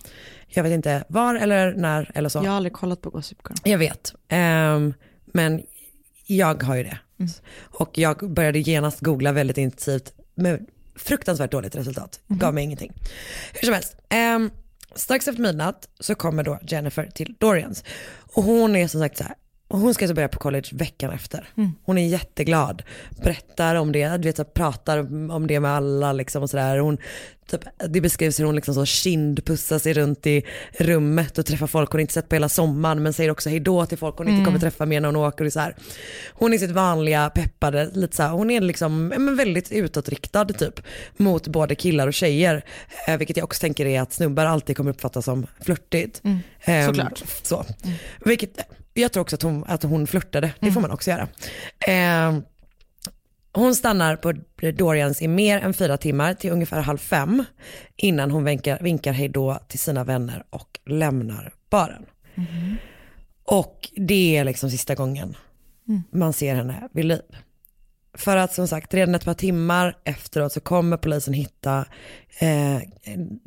[0.48, 2.40] Jag vet inte var eller när eller så.
[2.40, 3.72] Jag har aldrig kollat på Gossip Girl.
[3.72, 4.14] Jag vet.
[4.28, 4.94] Ehm,
[5.26, 5.62] men
[6.26, 6.98] jag har ju det.
[7.60, 12.20] Och jag började genast googla väldigt intensivt med fruktansvärt dåligt resultat.
[12.28, 12.94] Gav mig ingenting.
[13.54, 13.98] Hur som helst.
[14.10, 14.50] ehm,
[14.96, 17.84] strax efter midnatt så kommer då Jennifer till Dorians.
[18.34, 19.34] Och hon är som sagt så här.
[19.68, 21.50] Och hon ska så börja på college veckan efter.
[21.84, 22.84] Hon är jätteglad,
[23.24, 24.98] berättar om det, du vet, pratar
[25.32, 26.78] om det med alla liksom och sådär.
[26.78, 26.98] Hon,
[27.48, 30.44] typ, det beskrivs hur hon liksom så kindpussar sig runt i
[30.80, 33.98] rummet och träffar folk hon inte sett på hela sommaren men säger också hejdå till
[33.98, 35.46] folk hon inte kommer träffa mer när hon åker.
[35.46, 35.76] Och så här.
[36.34, 40.82] Hon är sitt vanliga peppade, lite så här, hon är liksom men väldigt utåtriktad typ
[41.18, 42.66] mot både killar och tjejer.
[43.08, 46.22] Eh, vilket jag också tänker är att snubbar alltid kommer uppfattas som flörtigt.
[46.66, 47.24] Ehm, såklart.
[47.44, 47.66] Så.
[48.26, 48.60] Vilket,
[49.02, 51.28] jag tror också att hon, att hon flörtade, det får man också göra.
[51.88, 52.44] Ehm,
[53.54, 54.34] hon stannar på
[54.72, 57.44] Dorians i mer än fyra timmar till ungefär halv fem
[57.96, 62.06] innan hon vinkar, vinkar hej då till sina vänner och lämnar baren.
[63.46, 65.38] Och det är liksom sista gången
[66.12, 67.22] man ser henne vid liv.
[68.18, 71.86] För att som sagt redan ett par timmar efteråt så kommer polisen hitta
[72.40, 72.78] eh,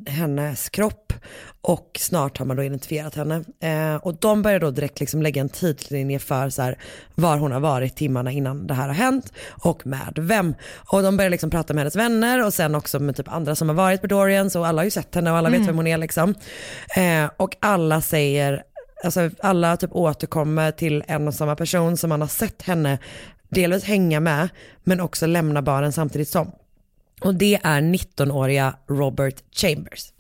[0.07, 1.13] hennes kropp
[1.61, 3.45] och snart har man då identifierat henne.
[3.61, 6.79] Eh, och de börjar då direkt liksom lägga en tidslinje för så här,
[7.15, 10.55] var hon har varit timmarna innan det här har hänt och med vem.
[10.93, 13.69] Och de börjar liksom prata med hennes vänner och sen också med typ andra som
[13.69, 15.87] har varit på Dorians och alla har ju sett henne och alla vet vem hon
[15.87, 16.35] är liksom.
[16.97, 18.63] Eh, och alla säger
[19.05, 22.99] Alltså alla typ återkommer till en och samma person som man har sett henne
[23.49, 24.49] delvis hänga med
[24.85, 26.53] men också lämna baren samtidigt som.
[27.21, 30.13] Och det är 19-åriga Robert Chambers.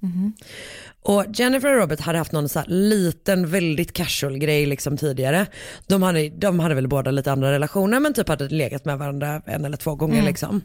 [1.02, 5.46] Och Jennifer och Robert hade haft någon så liten väldigt casual grej liksom tidigare.
[5.86, 9.42] De hade, de hade väl båda lite andra relationer men typ hade legat med varandra
[9.46, 10.60] en eller två gånger liksom.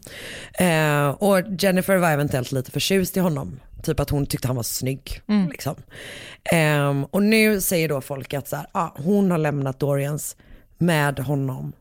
[0.53, 3.59] Eh, och Jennifer var eventuellt lite förtjust i honom.
[3.83, 5.21] Typ att hon tyckte han var snygg.
[5.49, 5.75] Liksom.
[6.43, 10.37] Ehm, och nu säger då folk att så här, ah, hon har lämnat Dorians
[10.77, 11.73] med honom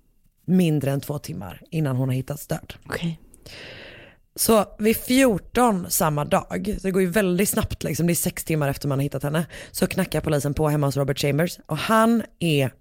[0.52, 2.74] mindre än två timmar innan hon har hittats död.
[2.86, 3.20] Okej.
[4.34, 8.44] Så vid 14 samma dag, så det går ju väldigt snabbt liksom, det är sex
[8.44, 11.76] timmar efter man har hittat henne, så knackar polisen på hemma hos Robert Chambers och
[11.76, 12.72] han är,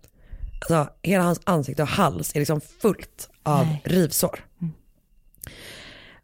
[0.60, 3.82] alltså hela hans ansikte och hals är liksom fullt av Nej.
[3.86, 4.40] rivsår.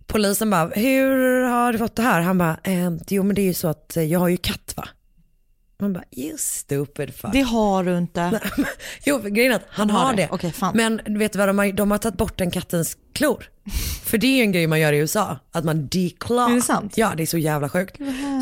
[0.05, 2.21] Polisen bara, hur har du fått det här?
[2.21, 4.73] Han bara, eh, jo men det är ju så att eh, jag har ju katt
[4.77, 4.88] va?
[5.80, 7.32] Man bara, you stupid fuck.
[7.34, 8.40] Det har du inte.
[9.06, 10.30] Jo, grejen är att han, har har det.
[10.42, 10.52] det.
[10.52, 10.78] Fan.
[10.78, 13.50] Men vet du vad, de har, de har tagit bort den kattens klor.
[14.04, 16.52] För det är ju en grej man gör i USA, att man declaw.
[16.52, 16.98] Är det sant?
[16.98, 17.98] Ja, det är så jävla sjukt.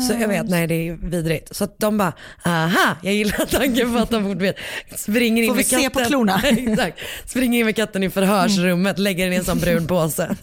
[0.08, 1.56] Så jag vet, nej det är vidrigt.
[1.56, 2.12] Så att de bara,
[2.44, 4.56] aha, jag gillar tanken på att de vet,
[4.96, 5.82] springer in Får vi med katten.
[5.82, 6.42] se på klorna?
[6.44, 10.36] Exakt, springer in med katten i förhörsrummet, lägger den i en sån brun påse.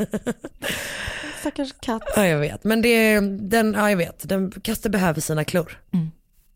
[1.40, 2.04] stackars katt.
[2.16, 5.80] Ja jag vet, men det den, ja jag vet, den, katter behöver sina klor.
[5.94, 6.12] Mm.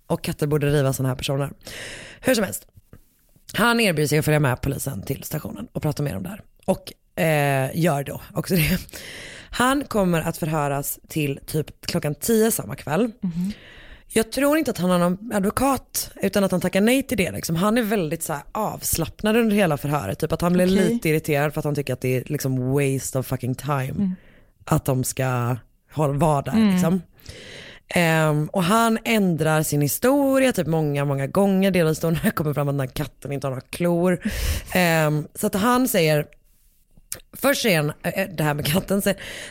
[0.07, 1.51] Och katter borde riva sådana här personer.
[2.21, 2.67] Hur som helst,
[3.53, 6.41] han erbjuder sig att följa med polisen till stationen och prata med dem där.
[6.65, 6.93] Och
[7.23, 8.77] eh, gör då också det.
[9.49, 13.11] Han kommer att förhöras till typ klockan 10 samma kväll.
[14.07, 17.31] Jag tror inte att han har någon advokat utan att han tackar nej till det.
[17.31, 17.55] Liksom.
[17.55, 20.19] Han är väldigt så avslappnad under hela förhöret.
[20.19, 20.93] Typ att han blir Okej.
[20.93, 24.11] lite irriterad för att han tycker att det är liksom waste of fucking time.
[24.65, 25.57] Att de ska
[25.95, 27.01] vara där liksom.
[27.95, 31.71] Um, och han ändrar sin historia typ många, många gånger.
[31.71, 34.19] Delvis då när det kommer fram att den här katten inte har några klor.
[35.08, 36.26] Um, så att han säger,
[37.34, 39.02] först säger han, eh, eh, det här med katten,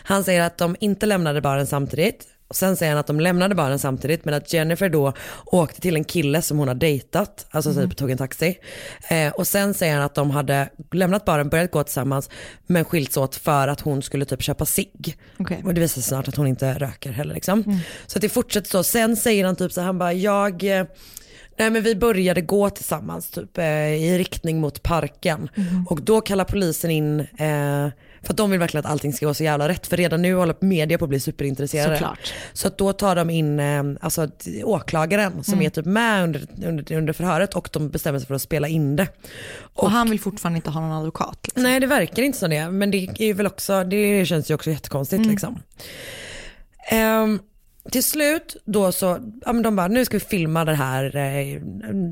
[0.03, 2.27] han säger att de inte lämnade baren samtidigt.
[2.49, 5.13] Och sen säger han att de lämnade baren samtidigt men att Jennifer då
[5.45, 8.59] åkte till en kille som hon har dejtat, alltså typ tog en taxi.
[9.09, 12.31] Eh, och sen säger han att de hade lämnat baren, börjat gå tillsammans
[12.67, 15.19] men skilts åt för att hon skulle typ köpa cigg.
[15.39, 15.63] Okej.
[15.65, 17.81] Och det visar sig snart att hon inte röker heller liksom.
[18.07, 18.83] Så att det fortsätter så.
[18.83, 20.87] Sen säger han typ så han bara, jag, eh,
[21.59, 25.49] nej men vi började gå tillsammans typ eh, i riktning mot parken.
[25.89, 27.89] Och då kallar polisen in, eh,
[28.23, 29.87] för att de vill verkligen att allting ska gå så jävla rätt.
[29.87, 31.97] För redan nu håller media på att bli superintresserade.
[31.97, 32.35] Såklart.
[32.53, 34.29] Så att då tar de in eh, alltså,
[34.65, 38.43] åklagaren som är typ med under, under, under förhöret och de bestämmer sig för att
[38.43, 39.09] spela in det.
[39.59, 41.39] Och, han vill fortfarande inte ha någon advokat.
[41.43, 41.63] Liksom.
[41.63, 44.71] Nej det verkar inte som det, men det är väl också, det känns ju också
[44.71, 45.59] jättekonstigt liksom.
[46.91, 47.39] Ehm,
[47.91, 51.61] till slut då så, ja men de bara nu ska vi filma det här, eh,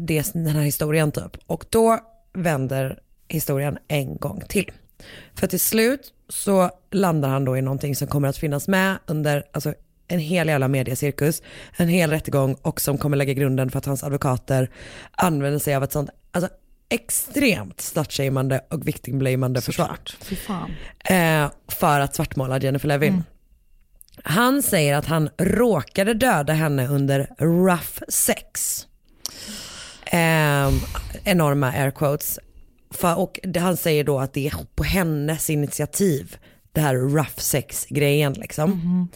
[0.07, 1.37] det, den här historien typ.
[1.47, 1.99] Och då
[2.33, 4.73] vänder historien en gång till.
[5.35, 9.44] För till slut så landar han då i någonting som kommer att finnas med under
[9.52, 9.74] alltså,
[10.09, 11.42] en hel jävla mediecirkus,
[11.76, 14.70] en hel rättegång och som kommer lägga grunden för att hans advokater
[15.12, 16.50] använder sig av ett sånt alltså,
[16.88, 19.98] extremt slutshameande och victimblamande försvar.
[20.98, 23.24] Eh, för att svartmåla Jennifer Levin.
[24.22, 28.87] Han säger att han råkade döda henne under rough sex.
[30.07, 30.70] Eh,
[31.24, 32.38] enorma air quotes.
[32.96, 36.37] För, och han säger då att det är på hennes initiativ,
[36.72, 39.09] det här rough sex grejen liksom.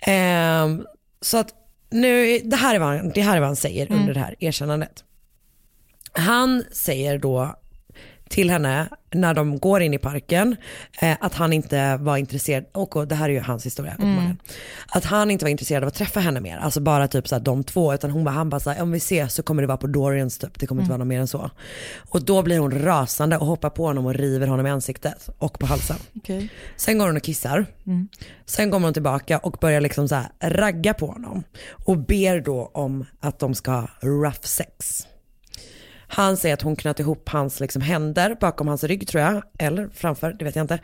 [0.00, 0.68] Eh,
[1.20, 1.54] så att
[1.90, 4.34] nu, det här är vad han, det här är vad han säger under det här
[4.38, 5.04] erkännandet.
[6.12, 7.56] Han säger då
[8.28, 10.56] till henne när de går in i parken
[11.00, 14.38] eh, att han inte var intresserad, och, och det här är ju hans historia uppenbarligen,
[14.88, 17.64] att han inte var intresserad av att träffa henne mer, alltså bara typ såhär de
[17.64, 19.86] två, utan hon bara, han bara såhär, om vi ses så kommer det vara på
[19.86, 21.50] Dorians typ, det kommer inte vara något mer än så.
[22.10, 25.58] Och då blir hon rasande och hoppar på honom och river honom i ansiktet och
[25.58, 25.96] på halsen.
[26.16, 26.48] Okej.
[26.76, 27.66] Sen går hon och kissar.
[28.46, 31.42] Sen kommer hon tillbaka och börjar liksom så här ragga på honom.
[31.70, 35.06] Och ber då om att de ska ha rough sex.
[36.08, 39.88] Han säger att hon knöt ihop hans liksom händer bakom hans rygg tror jag, eller
[39.94, 40.80] framför, det vet jag inte,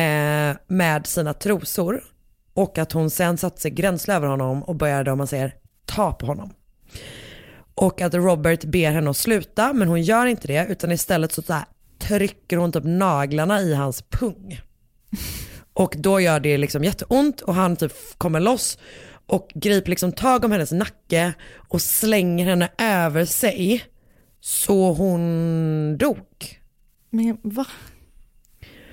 [0.00, 2.04] eh, med sina trosor.
[2.54, 6.12] Och att hon sen satte sig gränsle över honom och började, om man säger, ta
[6.12, 6.52] på honom.
[7.74, 11.42] Och att Robert ber henne att sluta, men hon gör inte det, utan istället så,
[11.42, 11.64] så här,
[11.98, 14.60] trycker hon typ naglarna i hans pung.
[15.72, 18.78] Och då gör det liksom jätteont och han typ kommer loss
[19.26, 21.32] och griper liksom tag om hennes nacke
[21.68, 23.84] och slänger henne över sig
[24.46, 26.60] så hon dog.
[27.10, 27.66] Men va?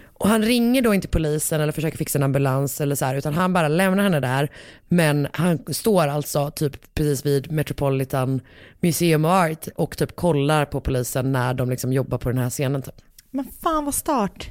[0.03, 3.33] Och han ringer då inte polisen eller försöker fixa en ambulans eller så här, utan
[3.33, 4.51] han bara lämnar henne där.
[4.87, 8.41] Men han står alltså typ precis vid Metropolitan
[8.79, 12.49] Museum of Art och typ kollar på polisen när de liksom jobbar på den här
[12.49, 12.81] scenen.
[12.81, 12.95] Typ.
[13.31, 14.49] Men fan vad start.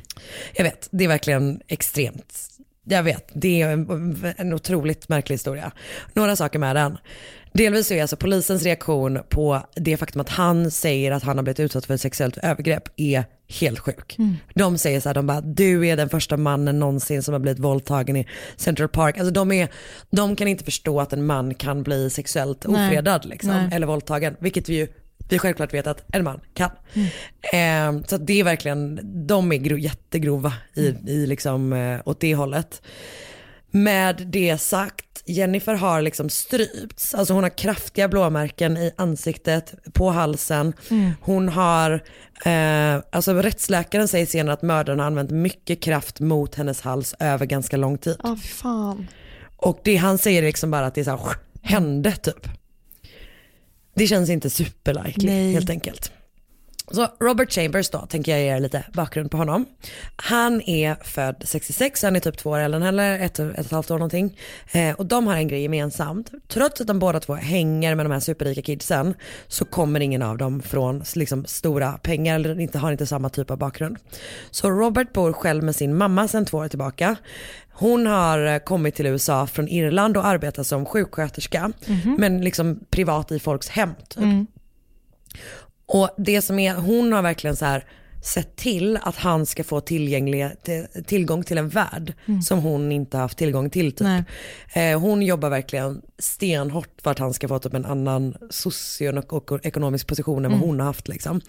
[0.54, 2.34] Jag vet, det är verkligen extremt.
[2.84, 5.72] Jag vet, det är en, en otroligt märklig historia.
[6.12, 6.98] Några saker med den.
[7.52, 11.60] Delvis är alltså polisens reaktion på det faktum att han säger att han har blivit
[11.60, 13.24] utsatt för ett sexuellt övergrepp är
[13.60, 14.16] helt sjuk.
[14.54, 17.58] De säger så här, de bara, du är den första mannen någonsin som har blivit
[17.58, 19.18] våldtagen i Central Park.
[19.18, 19.68] Alltså de, är,
[20.10, 24.68] de kan inte förstå att en man kan bli sexuellt ofredad liksom, eller våldtagen, vilket
[24.68, 24.88] vi ju
[25.28, 26.70] vi självklart vet att en man kan.
[27.52, 32.34] Eh, så det är verkligen, de är gro, jättegrova i, i liksom, eh, åt det
[32.34, 32.82] hållet.
[33.74, 37.14] Med det sagt, Jennifer har liksom strypts.
[37.14, 40.72] Alltså hon har kraftiga blåmärken i ansiktet, på halsen.
[41.20, 41.90] Hon har,
[42.44, 47.46] eh, alltså rättsläkaren säger senare att mördaren har använt mycket kraft mot hennes hals över
[47.46, 48.16] ganska lång tid.
[48.42, 49.06] Fy fan.
[49.56, 51.20] Och det han säger liksom bara att det är så här,
[51.62, 52.48] hände typ.
[53.94, 56.12] Det känns inte superlikely helt enkelt.
[56.92, 59.66] Så Robert Chambers då, tänker jag ge er lite bakgrund på honom.
[60.16, 63.58] Han är född 66, han är typ två år äldre än henne, ett, ett och
[63.58, 64.38] ett halvt år någonting.
[64.72, 66.30] Eh, och de har en grej gemensamt.
[66.48, 69.14] Trots att de båda två hänger med de här superrika kidsen
[69.48, 73.50] så kommer ingen av dem från liksom, stora pengar eller inte, har inte samma typ
[73.50, 73.98] av bakgrund.
[74.50, 77.16] Så Robert bor själv med sin mamma sedan två år tillbaka.
[77.72, 81.72] Hon har eh, kommit till USA från Irland och arbetar som sjuksköterska.
[82.18, 83.90] Men liksom privat i folks hem.
[84.08, 84.22] Typ.
[85.92, 87.84] Och det som är, hon har verkligen så här
[88.24, 93.70] sett till att han ska få tillgång till en värld som hon inte haft tillgång
[93.70, 93.92] till.
[93.92, 94.06] Typ.
[94.72, 100.44] Eh, hon jobbar verkligen stenhårt för att han ska få typ en annan socioekonomisk position
[100.44, 101.08] än vad hon har haft.
[101.08, 101.40] Liksom.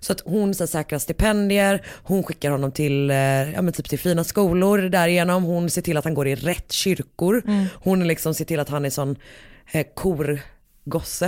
[0.00, 3.16] Så att hon så här, säkrar stipendier, hon skickar honom till, eh,
[3.52, 6.72] ja, men typ till fina skolor därigenom, hon ser till att han går i rätt
[6.72, 7.42] kyrkor,
[7.74, 9.16] hon liksom ser till att han är sån
[9.72, 11.26] eh, korgosse.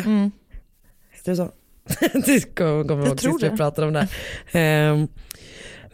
[1.11, 1.51] Heter det så?
[2.27, 4.09] det kommer kommer jag ihåg sist vi pratade om det.
[4.53, 5.09] Ehm,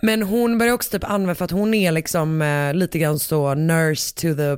[0.01, 3.55] men hon börjar också typ använda, för att hon är liksom eh, lite grann så
[3.55, 4.57] nurse to the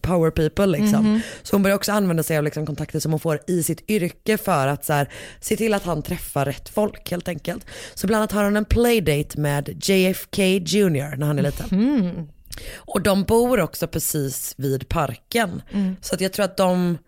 [0.00, 1.20] power people liksom.
[1.42, 4.38] Så hon börjar också använda sig av liksom, kontakter som hon får i sitt yrke
[4.38, 5.08] för att så här,
[5.40, 7.66] se till att han träffar rätt folk helt enkelt.
[7.94, 12.28] Så bland annat har hon en playdate med JFK Jr när han är liten.
[12.74, 15.62] Och de bor också precis vid parken.
[16.00, 16.98] Så att jag tror att de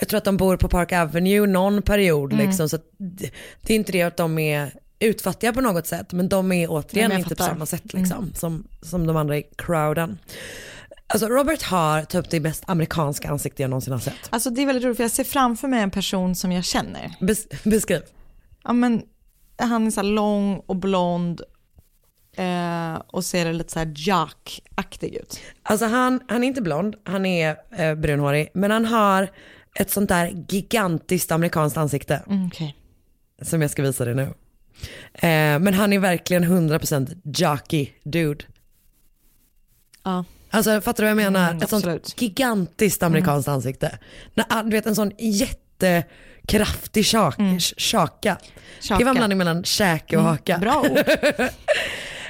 [0.00, 2.68] jag tror att de bor på Park Avenue någon period liksom.
[2.68, 3.30] Så det,
[3.62, 7.10] det är inte det att de är utfattiga på något sätt men de är återigen
[7.10, 10.18] jag inte på samma sätt liksom, som, som de andra i crowden.
[11.06, 14.14] Alltså Robert har typ det mest amerikanska ansikte jag någonsin har sett.
[14.30, 17.14] Alltså det är väldigt roligt för jag ser framför mig en person som jag känner.
[17.20, 18.02] Bes, beskriv.
[18.64, 19.02] Ja, men,
[19.58, 21.40] han är så lång och blond
[22.36, 25.40] eh, och ser lite så här jock-aktig ut.
[25.62, 29.28] Alltså han, han är inte blond, han är eh, brunhårig men han har
[29.74, 32.22] ett sånt där gigantiskt amerikanskt ansikte.
[32.26, 32.76] Mm, okej.
[33.42, 34.22] som jag ska visa dig nu.
[35.14, 38.44] Eh, men han är verkligen 100% jockey dude.
[40.02, 40.24] Ja.
[40.50, 41.50] Alltså fattar du vad jag menar?
[41.50, 42.22] Mm, Ett sånt absolut.
[42.22, 43.98] gigantiskt amerikanskt ansikte.
[44.34, 47.36] När, du vet en sån jättekraftig chak,
[47.76, 48.38] chaka.
[48.98, 50.58] Det var blandning mellan käke och haka.
[50.58, 50.98] Bra ord.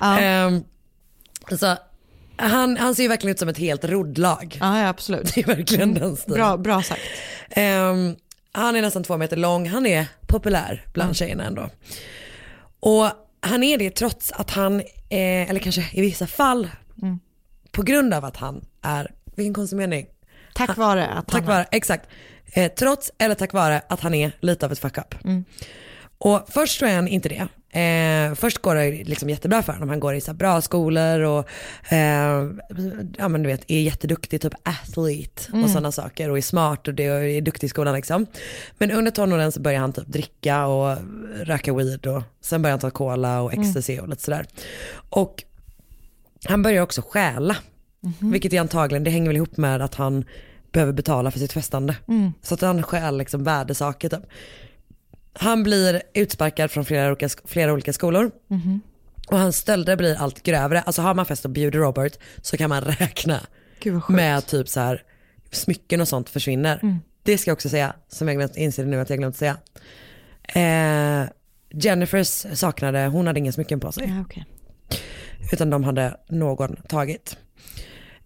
[0.01, 0.51] ja.
[1.59, 1.77] Så,
[2.37, 4.59] han, han ser ju verkligen ut som ett helt roddlag.
[4.61, 5.35] ja, ja, absolut.
[5.35, 6.39] Det är verkligen den stilen.
[6.39, 7.03] Bra, bra sagt.
[7.51, 8.17] Ehm,
[8.53, 11.71] han är nästan två meter lång, han är populär bland tjejerna ändå.
[12.81, 16.69] Och han är det trots att han, eh, eller kanske i vissa fall,
[17.71, 20.07] på grund av att han är, vilken konstig mening.
[20.55, 22.09] Tack vare att Tack han vare, exakt.
[22.47, 25.15] Eh, trots eller tack vare att han är lite av ett fuck up.
[26.19, 27.49] Och först så är han inte det.
[27.75, 29.89] Eh, först går det liksom jättebra för honom.
[29.89, 31.49] Han går i så bra skolor och
[31.93, 32.51] eh,
[33.19, 36.95] ja, men du vet, är jätteduktig, typ athlete och sådana saker och är smart och,
[36.95, 38.27] det, och är duktig i skolan liksom.
[38.79, 40.99] Men under tonåren så börjar han typ dricka och
[41.43, 44.47] röka weed och sen börjar han ta cola och ecstasy och lite sådär.
[45.11, 45.45] Och
[46.45, 47.57] han börjar också stjäla.
[48.21, 50.25] Vilket är antagligen, det hänger väl ihop med att han
[50.73, 51.97] behöver betala för sitt festande.
[52.43, 54.21] Så att han stjäl liksom värdesaker typ.
[55.35, 58.31] Han blir utsparkad från flera olika, flera olika skolor.
[59.29, 60.81] Och hans stölder blir allt grövre.
[60.81, 63.41] Alltså har man fest och bjuder Robert så kan man räkna
[64.09, 65.03] med typ så här
[65.51, 66.81] smycken och sånt försvinner.
[67.23, 69.57] Det ska jag också säga, som jag glömt, inser nu att jag glömt säga.
[70.55, 71.29] Eh,
[71.71, 74.45] Jennifers saknade, hon hade inga smycken på sig Ja, okej.
[75.53, 77.37] utan de hade någon tagit.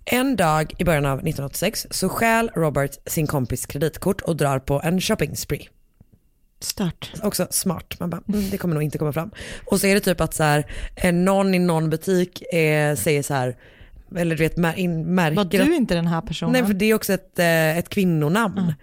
[0.05, 4.81] En dag i början av 1986 så stjäl Robert sin kompis kreditkort och drar på
[4.85, 5.68] en shopping spree.
[6.61, 7.12] Stört.
[7.23, 9.31] Också smart, man bara, mm, det kommer nog inte komma fram.
[9.64, 10.66] Och så är det typ att så här,
[10.97, 13.57] eh, någon i någon butik eh, säger så här,
[14.16, 16.53] eller du vet märker Var att du inte den här personen?
[16.53, 18.75] Nej för det är också ett, eh, ett kvinnonamn.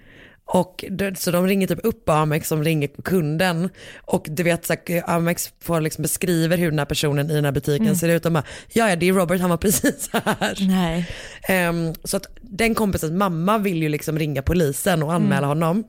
[0.47, 3.69] Och det, så de ringer typ upp Amex som ringer kunden
[4.01, 7.45] och du vet så här, Amex får liksom beskriver hur den här personen i den
[7.45, 10.57] här butiken ser ut och bara, ja ja det är Robert han var precis här.
[10.67, 11.09] Nej.
[11.47, 15.83] Ehm, så att den kompisens mamma vill ju liksom ringa polisen och anmäla honom.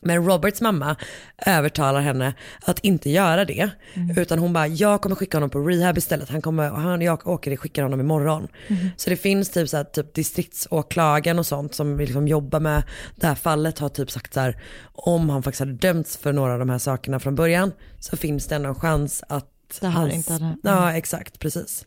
[0.00, 0.96] Men Roberts mamma
[1.46, 3.70] övertalar henne att inte göra det.
[4.16, 6.28] Utan hon bara, jag kommer skicka honom på rehab istället.
[6.28, 8.48] Han kommer, han, jag åker och skickar honom imorgon.
[8.96, 12.82] Så det finns typ, så här, typ distriktsåklagaren och sånt som liksom jobbar med
[13.16, 14.60] det här fallet har typ sagt så här,
[14.92, 18.46] om han faktiskt hade dömts för några av de här sakerna från början så finns
[18.46, 19.46] det ändå en chans att
[19.80, 21.86] Det här hans- inte hade- Ja exakt, precis.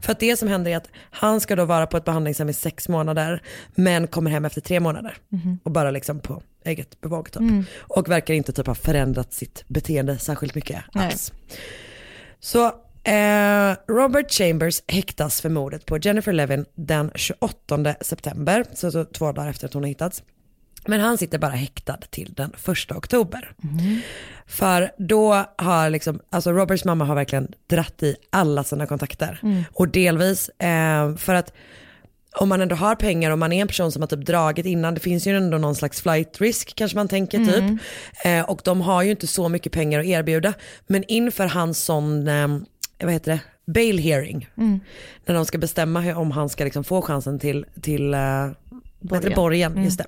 [0.00, 2.52] För att det som händer är att han ska då vara på ett behandlingshem i
[2.52, 3.42] sex månader
[3.74, 5.16] men kommer hem efter tre månader.
[5.64, 7.42] Och bara liksom på eget bevåg typ.
[7.78, 11.06] Och verkar inte typ ha förändrat sitt beteende särskilt mycket Nej.
[11.06, 11.32] alls.
[12.40, 12.66] Så
[13.04, 19.32] eh, Robert Chambers häktas för mordet på Jennifer Levin den 28 september, så, så två
[19.32, 20.22] dagar efter att hon har hittats.
[20.86, 23.52] Men han sitter bara häktad till den första oktober.
[24.46, 29.40] För då har liksom, alltså Roberts mamma har verkligen dratt i alla sina kontakter.
[29.72, 31.52] Och delvis eh, för att
[32.36, 34.94] om man ändå har pengar och man är en person som har typ dragit innan,
[34.94, 37.80] det finns ju ändå någon slags flight risk kanske man tänker typ.
[38.24, 40.52] Eh, och de har ju inte så mycket pengar att erbjuda.
[40.86, 42.48] Men inför hans sån, eh,
[43.02, 44.48] vad heter det, bail hearing,
[45.26, 48.20] när de ska bestämma hur, om han ska liksom få chansen till, till eh,
[49.00, 50.06] vad heter borgen, just det.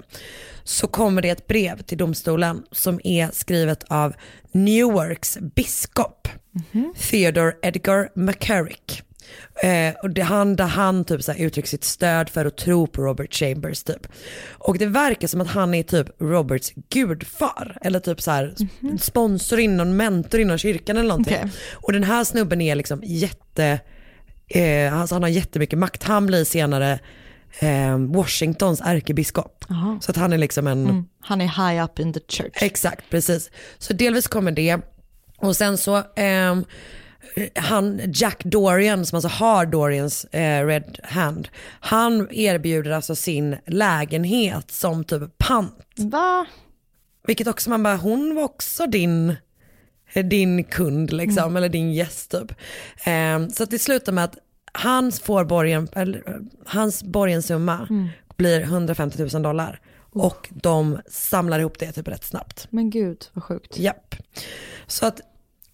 [0.64, 4.14] Så kommer det ett brev till domstolen som är skrivet av
[4.52, 6.28] Newarks biskop,
[7.10, 9.02] Theodore Edgar McCarrick.
[9.62, 12.86] Eh, och det han, där han typ så här uttrycker sitt stöd för att tro
[12.86, 14.06] på Robert Chambers typ.
[14.50, 17.78] Och det verkar som att han är typ Roberts gudfar.
[17.80, 18.54] Eller typ så här
[18.98, 21.36] sponsor inom, mentor inom kyrkan eller någonting.
[21.38, 21.50] Okej.
[21.74, 23.80] Och den här snubben är liksom jätte,
[24.48, 26.02] eh, alltså han har jättemycket makt.
[26.02, 26.98] Han blir senare
[27.58, 29.64] eh, Washingtons ärkebiskop.
[30.00, 32.62] Så att han är liksom en, Han är high up in the church.
[32.62, 33.50] Exakt, precis.
[33.78, 34.78] Så delvis kommer det.
[35.38, 36.64] Och sen så, ehm,
[37.54, 41.48] han Jack Dorian som alltså har Dorians eh, Red Hand,
[41.80, 45.84] han erbjuder alltså sin lägenhet som typ pant.
[45.96, 46.46] Va?
[47.26, 49.36] Vilket också man bara, hon var också din,
[50.14, 52.54] din kund liksom, eller din gäst typ.
[53.04, 54.38] Ehm, så att det slutar med att
[54.72, 56.34] hans, får borgen, eller, eh,
[56.66, 57.88] hans borgensumma
[58.36, 59.80] blir 150 000 dollar.
[60.14, 62.66] Och de samlar ihop det typ rätt snabbt.
[62.70, 63.78] Men gud vad sjukt.
[63.78, 64.14] Japp.
[64.86, 65.20] Så att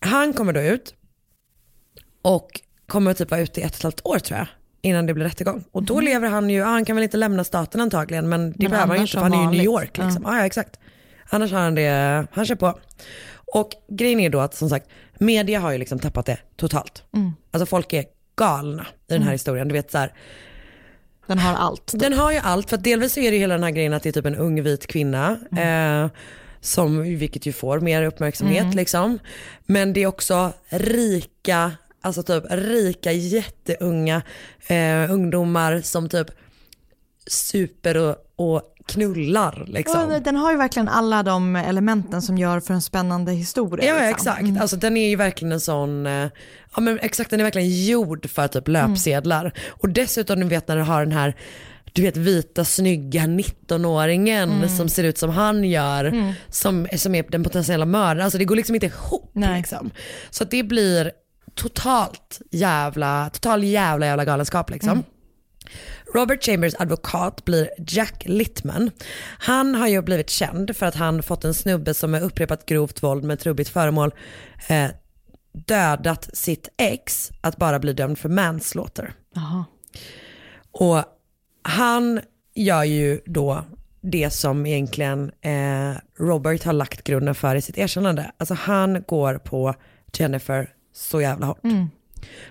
[0.01, 0.95] han kommer då ut
[2.29, 4.49] och kommer typ vara ute i ett och ett halvt år tror jag.
[4.83, 5.65] Innan det blir rättegång.
[5.73, 8.57] Och då lever han ju, ja, han kan väl inte lämna staten antagligen men det
[8.59, 9.99] Men behöver han ju inte för han är ju i New York.
[9.99, 10.23] Liksom.
[10.27, 10.39] Ja.
[10.39, 10.79] ja exakt.
[11.29, 12.79] Annars har han det, han kör på.
[13.55, 14.87] Och grejen är då att som sagt,
[15.19, 17.03] media har ju liksom tappat det totalt.
[17.51, 18.05] Alltså folk är
[18.37, 19.69] galna i den här historien.
[19.69, 20.13] Du vet så här,
[21.27, 21.93] Den har allt.
[21.95, 24.03] den har ju allt, för att delvis är det ju hela den här grejen att
[24.03, 25.39] det är typ en ung vit kvinna.
[25.57, 26.11] Eh,
[26.61, 29.19] som, vilket ju får mer uppmärksamhet liksom.
[29.67, 34.23] Men det är också rika, alltså typ rika jätteunga
[34.67, 36.27] eh, ungdomar som typ
[37.27, 40.11] super och, och knullar liksom.
[40.11, 43.87] Ja, Den har ju verkligen alla de elementen som gör för en spännande historia.
[43.87, 44.33] Ja liksom.
[44.33, 46.29] exakt, alltså den är ju verkligen en sån, eh,
[46.75, 49.53] ja men exakt den är verkligen gjord för typ löpsedlar.
[49.69, 51.37] Och dessutom du vet när du har den här
[51.93, 57.45] du vet vita snygga 19-åringen som ser ut som han gör, som, som är den
[57.45, 58.25] potentiella mördaren.
[58.25, 59.33] Alltså det går liksom inte ihop.
[59.35, 59.91] Liksom.
[60.31, 61.13] Så det blir
[61.59, 65.05] totalt jävla, total jävla jävla galenskap liksom.
[66.15, 68.91] Robert Chambers advokat blir Jack Littman.
[69.39, 73.03] Han har ju blivit känd för att han fått en snubbe som med upprepat grovt
[73.03, 74.15] våld med trubbigt föremål
[74.69, 74.91] eh,
[75.53, 79.13] dödat sitt ex att bara bli dömd för manslaughter.
[79.35, 79.65] Jaha.
[80.73, 81.05] Och
[81.63, 82.21] han
[82.55, 83.65] gör ju då
[84.01, 88.33] det som egentligen eh, Robert har lagt grunden för i sitt erkännande.
[88.39, 89.75] Alltså han går på
[90.13, 91.59] Jennifer så jävla hårt.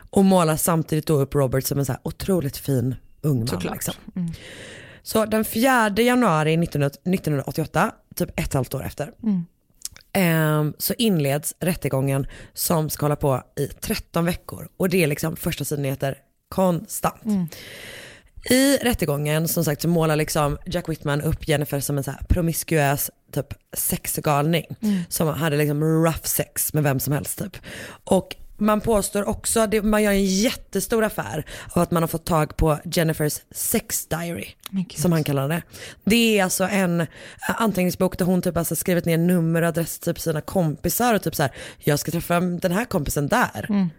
[0.10, 3.48] Och målar samtidigt då upp Robert som en så här otroligt fin ung man.
[3.74, 3.94] Liksom.
[5.04, 9.12] Så den 4 januari 1900 1988, typ ett halvt år efter,
[10.14, 14.70] ehm, så inleds rättegången som ska hålla på i 13 veckor.
[14.78, 16.18] Och det är liksom första sidnyheter
[16.50, 17.24] konstant.
[18.50, 22.22] I rättegången som sagt så målar liksom Jack Whitman upp Jennifer som en så här
[22.30, 24.66] promiskuös typ sexgalning
[25.10, 27.58] som hade liksom rough sex med vem som helst typ.
[28.04, 32.26] Och man påstår också, det, man gör en jättestor affär av att man har fått
[32.26, 34.48] tag på Jennifers sex diary,
[35.02, 35.62] som han kallar det.
[36.06, 37.08] Det är alltså en eh,
[37.58, 41.22] anteckningsbok där hon typ alltså skrivit ner nummer och adress till typ sina kompisar och
[41.24, 43.90] typ så här, jag ska träffa den här kompisen där.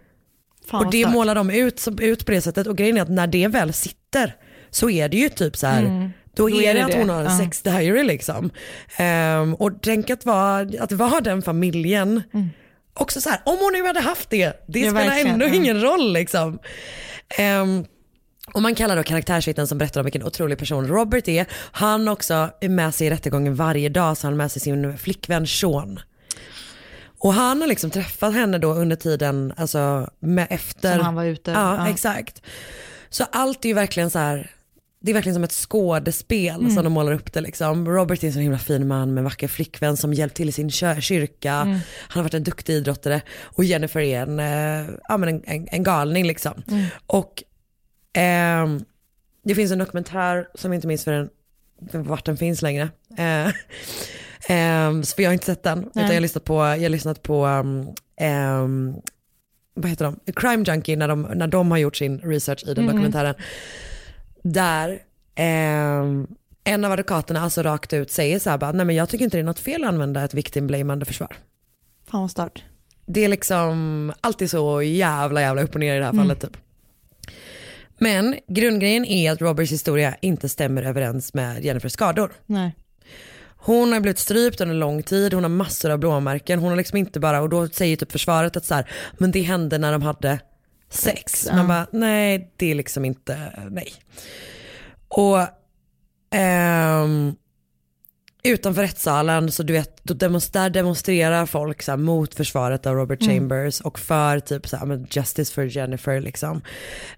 [0.67, 3.09] Fan, Och det målar de ut, som- ut på det sättet och grejen är att
[3.09, 3.98] när det väl sitter
[4.69, 7.37] så är det ju typ så här, då, är det, att hon har en ja.
[7.37, 8.51] sex diary liksom.
[8.97, 12.23] Ehm, och tänk att vara, att vara den familjen,
[12.93, 15.53] också så här, om hon nu hade haft det, det Ja, spelar ändå ja.
[15.53, 16.59] ingen roll liksom.
[17.37, 17.85] Ehm,
[18.53, 21.45] och man kallar då karaktärsvittnen som berättar om vilken otrolig person Robert är.
[21.71, 24.97] Han också är med sig i rättegången varje dag så han har med sig sin
[24.97, 25.99] flickvän Sean.
[27.21, 30.95] Och han har liksom träffat henne då under tiden, alltså med efter.
[30.95, 31.51] Som han var ute.
[31.51, 31.89] Ja, Ja.
[31.89, 32.41] exakt.
[33.09, 34.51] Så allt är ju verkligen så här,
[35.01, 36.71] det är verkligen som ett skådespel Mm.
[36.75, 37.89] som de målar upp det liksom.
[37.89, 40.51] Robert är en så himla fin man med en vacker flickvän som hjälpt till i
[40.51, 41.53] sin kyrka.
[41.53, 41.79] Mm.
[41.97, 45.67] Han har varit en duktig idrottare och Jennifer är en, eh, ja, men en, en,
[45.71, 46.63] en galning liksom.
[46.67, 46.85] Mm.
[47.05, 47.43] Och
[48.13, 48.85] ehm,
[49.43, 51.29] det finns en dokumentär som jag inte minns för den,
[52.03, 52.89] vart den finns längre.
[53.17, 53.47] Eh,
[55.03, 57.23] så för jag har inte sett den, utan jag har lyssnat på, jag har lyssnat
[57.23, 57.87] på um,
[58.21, 58.95] ehm,
[59.81, 62.87] vad heter de, Crime Junkie när de, när de har gjort sin research i den
[62.87, 63.35] dokumentären.
[64.43, 64.99] Där
[65.35, 66.27] ehm,
[66.63, 69.37] en av advokaterna alltså rakt ut säger så här bara, nej men jag tycker inte
[69.37, 71.35] det är något fel att använda ett victim blamande försvar.
[72.11, 72.63] Fan vad stört.
[73.05, 76.57] Det är liksom alltid så jävla jävla upp och ner i det här fallet typ.
[77.97, 82.31] Men grundgrejen är att Roberts historia inte stämmer överens med Jennifers skador.
[82.45, 82.75] Nej.
[83.61, 86.97] Hon har blivit strypt under lång tid, hon har massor av blåmärken, hon har liksom
[86.97, 90.01] inte bara, och då säger typ försvaret att så här, men det hände när de
[90.01, 90.39] hade
[90.89, 91.47] sex.
[91.55, 93.93] Man bara, nej det är liksom inte, nej.
[95.07, 95.39] Och
[96.31, 97.35] ehm,
[98.43, 102.95] utanför rättssalen så du vet, då demonst- där demonstrerar folk så här, mot försvaret av
[102.95, 106.61] Robert Chambers och för typ så här, justice for Jennifer liksom.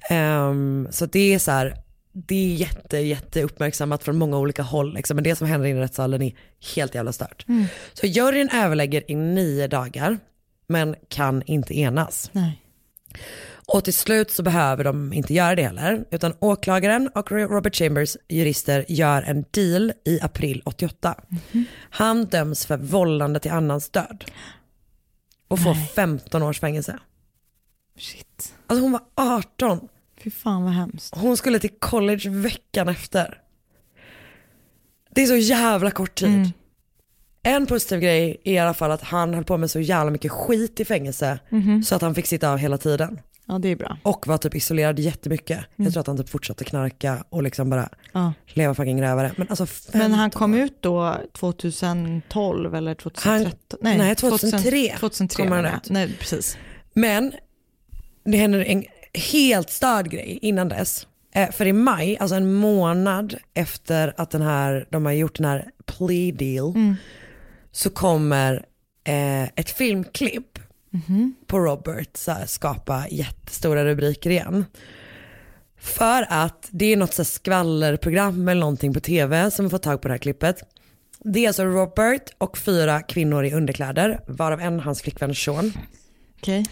[0.10, 1.76] Ehm, så det är så här,
[2.14, 5.16] det är jätte, jätte uppmärksammat från många olika håll liksom.
[5.16, 6.36] men det som händer inne i rättssalen är
[6.76, 7.46] helt jävla stört.
[7.94, 10.18] Så juryn överlägger i nio dagar
[10.68, 12.30] men kan inte enas.
[12.34, 12.62] Nej.
[13.74, 18.18] Och till slut så behöver de inte göra det heller, utan åklagaren och Robert Chambers
[18.30, 21.16] jurister gör en deal i april 88.
[21.90, 24.26] Han döms för vållande till annans död
[25.48, 27.00] och får 15 års fängelse.
[27.98, 28.54] Shit.
[28.68, 29.88] Alltså hon var 18,
[30.24, 31.16] Fy fan vad hemskt.
[31.16, 33.38] hon skulle till college veckan efter.
[35.10, 36.30] Det är så jävla kort tid.
[36.30, 36.50] Mm.
[37.44, 40.32] En positiv grej är i alla fall att han höll på med så jävla mycket
[40.32, 41.84] skit i fängelse Mhm.
[41.84, 43.20] så att han fick sitta av hela tiden.
[43.46, 43.98] Ja det är bra.
[44.04, 45.58] Och var typ isolerad jättemycket.
[45.58, 45.66] Mm.
[45.76, 48.34] Jag tror att han typ fortsatte knarka och liksom bara Ja.
[48.48, 49.32] leva fucking rövare.
[49.38, 50.60] Men alltså Men han 15 kom år.
[50.60, 53.80] ut då 2012 eller 2013?
[53.82, 55.90] nej, 2003 2003 kom han ut.
[55.90, 56.58] Nej precis.
[56.94, 57.34] Men
[58.26, 61.08] det händer en helt störd grej innan dess.
[61.34, 65.46] Eh, för i maj, alltså en månad efter att den här, de har gjort den
[65.46, 66.96] här plea deal, Mm.
[67.72, 68.66] så kommer
[69.04, 70.60] eh, ett filmklipp
[71.48, 74.66] på Robert så här, skapa jättestora rubriker igen.
[75.80, 79.84] För att det är något så här skvallerprogram eller någonting på tv som har fått
[79.84, 80.64] tag på det här klippet.
[81.20, 85.74] Det är alltså Robert och fyra kvinnor i underkläder, varav en hans flickvän Sean.
[86.40, 86.66] Okej.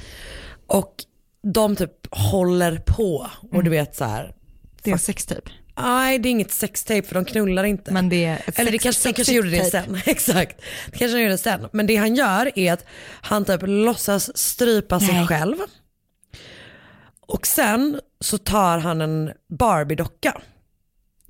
[0.68, 0.94] Och
[1.42, 4.34] de typ håller på och du vet så här.
[4.84, 5.52] Det är en sextape.
[5.82, 7.92] Nej det är inget sextape för de knullar inte.
[7.92, 10.02] Men det är ett Eller det kanske, de kanske gjorde det sen.
[10.06, 10.62] Exakt.
[10.92, 11.68] Det kanske de gjorde det sen.
[11.72, 12.86] Men det han gör är att
[13.22, 15.28] han typ låtsas strypa sig Nej.
[15.28, 15.56] själv.
[17.22, 20.42] Och sen så tar han en Barbie-docka.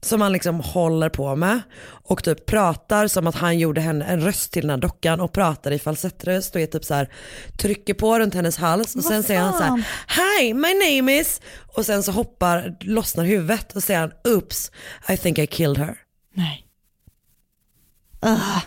[0.01, 1.61] Som han liksom håller på med.
[1.81, 5.19] Och typ pratar som att han gjorde henne en röst till den här dockan.
[5.19, 7.09] Och pratar i falsettröst och är typ så här,
[7.57, 8.95] trycker på runt hennes hals.
[8.95, 11.41] Och sen säger han så här, Hi my name is.
[11.75, 14.71] Och sen så hoppar, lossnar huvudet och säger han, oops
[15.09, 15.97] I think I killed her.
[16.33, 16.65] Nej.
[18.25, 18.63] Uh,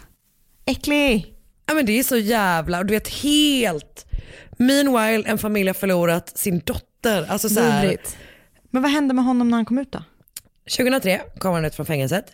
[0.64, 1.34] äcklig.
[1.66, 4.06] Ja men det är så jävla, och du vet helt,
[4.58, 7.26] meanwhile en familj har förlorat sin dotter.
[7.28, 7.96] Alltså så här.
[8.70, 10.02] Men vad hände med honom när han kom ut då?
[10.76, 12.24] 2003 kom han ut från fängelset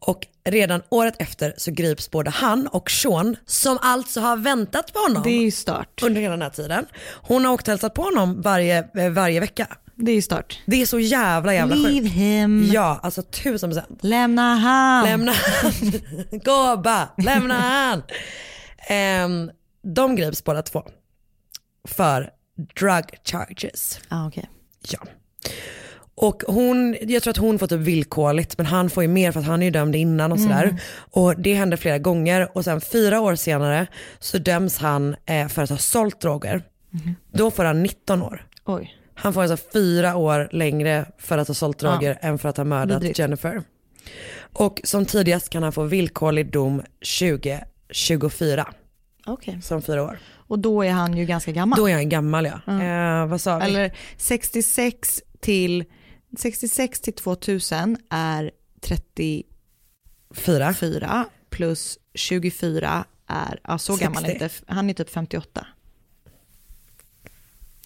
[0.00, 4.98] och redan året efter så grips både han och Sean som alltså har väntat på
[4.98, 6.02] honom Det är ju stört.
[6.02, 6.86] under hela den här tiden.
[7.12, 9.66] Hon har åkt och hälsat på honom varje, eh, varje vecka.
[9.96, 10.60] Det är ju stört.
[10.66, 12.14] Det är så jävla jävla Leave sjukt.
[12.14, 12.68] him.
[12.72, 13.98] Ja, alltså tusen procent.
[14.02, 15.04] Lämna han.
[15.04, 15.72] Lämna han.
[16.44, 18.02] Gåba, lämna han.
[18.88, 19.50] Ehm,
[19.94, 20.82] de grips båda två
[21.88, 22.30] för
[22.74, 24.00] drug charges.
[24.08, 24.44] Ah, okay.
[24.88, 24.98] Ja.
[26.16, 29.40] Och hon, jag tror att hon får typ villkorligt men han får ju mer för
[29.40, 30.76] att han är ju dömd innan och sådär.
[30.96, 33.86] Och det händer flera gånger och sen fyra år senare
[34.18, 36.62] så döms han eh, för att ha sålt droger.
[37.32, 38.46] Då får han 19 år.
[38.64, 38.96] Oj.
[39.14, 42.64] Han får alltså fyra år längre för att ha sålt droger än för att ha
[42.64, 43.18] mördat Vidrigt.
[43.18, 43.62] Jennifer.
[44.52, 46.82] Och som tidigast kan han få villkorlig dom
[47.20, 48.66] 2024,
[49.26, 49.62] Okej.
[49.62, 50.18] som fyra år.
[50.46, 51.78] Och då är han ju ganska gammal.
[51.78, 52.82] Då är han gammal ja.
[52.82, 53.64] Eh, vad sa vi?
[53.64, 55.84] Eller 66 till,
[56.36, 61.26] 66 till 2000 är 34 Fyra.
[61.50, 64.44] plus 24 är, ja så gammal är 60.
[64.44, 65.66] inte, han är typ 58.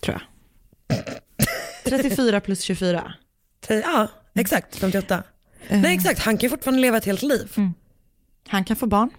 [0.03, 0.23] Tror jag.
[1.85, 3.15] 34 plus 24.
[3.61, 5.23] Tre- Ja, exakt 58.
[5.71, 7.57] Nej exakt, han kan ju fortfarande leva ett helt liv.
[8.49, 9.11] Han kan få barn.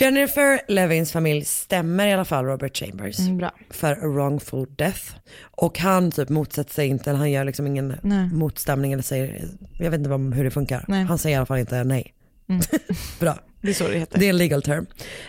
[0.00, 5.02] Jennifer Levins familj stämmer i alla fall Robert Chambers Mm, för wrongful death.
[5.42, 8.28] Och han typ motsätter sig inte, eller han gör liksom ingen Nej.
[8.32, 10.84] motstämning eller säger, jag vet inte vad, hur det funkar.
[10.88, 11.04] Nej.
[11.04, 12.14] Han säger i alla fall inte nej.
[13.20, 13.38] Bra.
[13.60, 14.18] Det är så det heter.
[14.18, 14.86] Det är en legal term.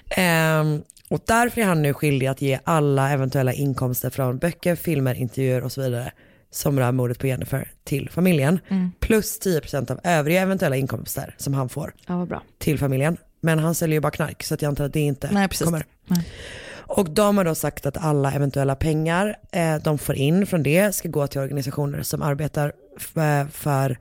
[0.10, 5.16] Ehm, och därför är han nu skyldig att ge alla eventuella inkomster från böcker, filmer,
[5.16, 6.12] intervjuer och så vidare
[6.52, 8.60] som rör mordet på Jennifer till familjen.
[8.68, 8.92] Mm.
[9.00, 13.18] Plus 10% av övriga eventuella inkomster som han får Ja, till familjen.
[13.42, 15.66] Men han säljer ju bara knark så jag antar att det inte Nej, precis.
[15.66, 15.86] kommer.
[16.08, 16.28] Nej.
[16.78, 20.96] Och de har då sagt att alla eventuella pengar eh, de får in från det
[20.96, 23.98] ska gå till organisationer som arbetar f- för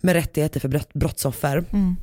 [0.00, 1.64] med rättigheter för brott, brottsoffer.
[1.72, 1.96] Mm.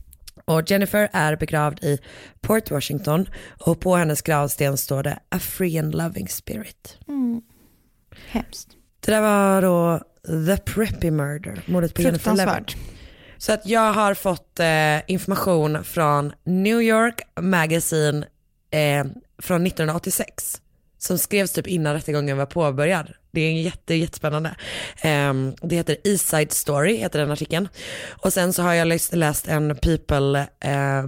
[0.46, 2.00] Och Jennifer är begravd i
[2.42, 6.98] Port Washington och på hennes gravsten står det A free and loving spirit.
[7.08, 7.42] Mm.
[8.28, 8.68] Hemskt.
[9.06, 10.00] Det där var då
[10.46, 12.66] The Preppy Murder, mordet på Jennifer Levin.
[13.38, 18.26] Så att jag har fått eh, information från New York Magazine
[18.72, 19.06] eh,
[19.42, 20.62] från 1986
[20.98, 23.14] som skrevs typ innan rättegången var påbörjad.
[23.32, 24.56] Det är jätte, jättespännande.
[25.02, 27.70] Eh, det heter East Side Story, heter den artikeln.
[28.10, 31.04] Och sen så har jag läst, läst en People, eh,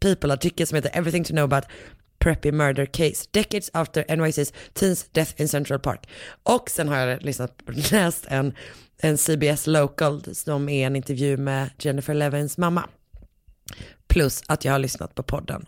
[0.00, 1.64] People-artikel som heter Everything to know about
[2.18, 6.08] Preppy Murder Case, Decades After NYC's Teens Death in Central Park.
[6.42, 7.52] Och sen har jag lyssnat,
[7.90, 8.52] läst en,
[8.98, 12.88] en CBS Local som är en intervju med Jennifer Levins mamma.
[14.06, 15.66] Plus att jag har lyssnat på podden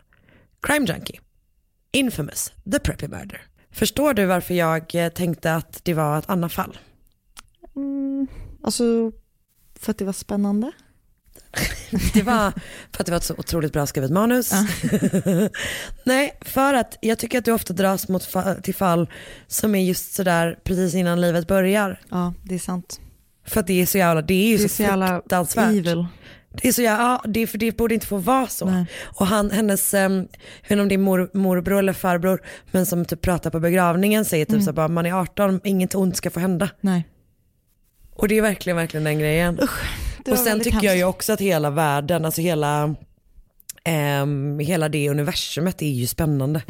[0.63, 1.21] Crime Junkie,
[1.93, 3.43] Infamous, The Preppy Murder.
[3.71, 6.79] Förstår du varför jag eh, tänkte att det var ett annat fall?
[7.77, 8.27] Mm,
[8.63, 9.13] alltså,
[9.79, 10.73] för att det var spännande.
[12.15, 12.51] Det var
[12.93, 14.53] för att det var ett så otroligt bra skrivet manus.
[16.05, 19.11] Nej, för att jag tycker att du ofta dras mot fa- till fall
[19.47, 22.01] som är just sådär precis innan livet börjar.
[22.09, 23.01] Ja, det är sant.
[23.49, 25.69] För att det är så jävla, det är ju Det är så, så jävla fruktansvärt.
[25.69, 26.07] evil.
[26.63, 28.67] Det är så jävla, ja, det, för det borde inte få vara så.
[28.71, 28.87] Nej.
[29.03, 30.19] Och han, hennes, um, jag
[30.63, 34.25] vet inte om det är mor, morbror eller farbror, men som typ pratar på begravningen
[34.25, 34.65] säger typ Mm.
[34.65, 36.71] så bara, man är 18, inget ont ska få hända.
[36.81, 37.09] Nej.
[38.15, 39.59] Och det är verkligen, verkligen den grejen.
[40.25, 41.17] Det och sen tycker jag ju hemskt.
[41.17, 42.95] också att hela världen, alltså hela,
[43.85, 46.63] ehm, hela det universumet är ju spännande.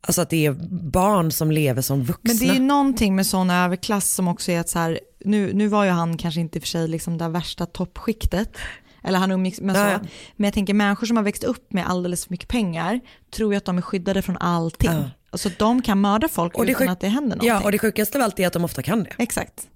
[0.00, 0.52] Alltså att det är
[0.90, 2.20] barn som lever som vuxna.
[2.22, 5.52] Men det är ju någonting med sån överklass som också är att så här, nu,
[5.52, 8.56] nu var ju han kanske inte i och för sig liksom det värsta toppskiktet,
[9.04, 9.98] eller han umgicks med så, Ja, ja.
[10.36, 13.56] men jag tänker människor som har växt upp med alldeles för mycket pengar tror ju
[13.58, 14.90] att de är skyddade från allting.
[14.90, 15.10] Ja.
[15.30, 17.48] Alltså de kan mörda folk Och det utan att det händer någonting.
[17.48, 19.10] Ja, och det sjukaste av allt är att de ofta kan det.
[19.18, 19.68] Exakt,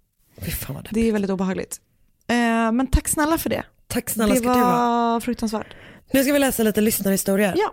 [0.60, 0.88] fan det.
[0.90, 1.80] det är väldigt obehagligt.
[2.28, 2.36] Eh,
[2.72, 3.62] men tack snälla för det.
[3.86, 5.12] Tack snälla det ska du ha.
[5.12, 5.66] var fruktansvärt.
[6.12, 7.54] Nu ska vi läsa lite lyssnarhistorier.
[7.56, 7.72] Ja.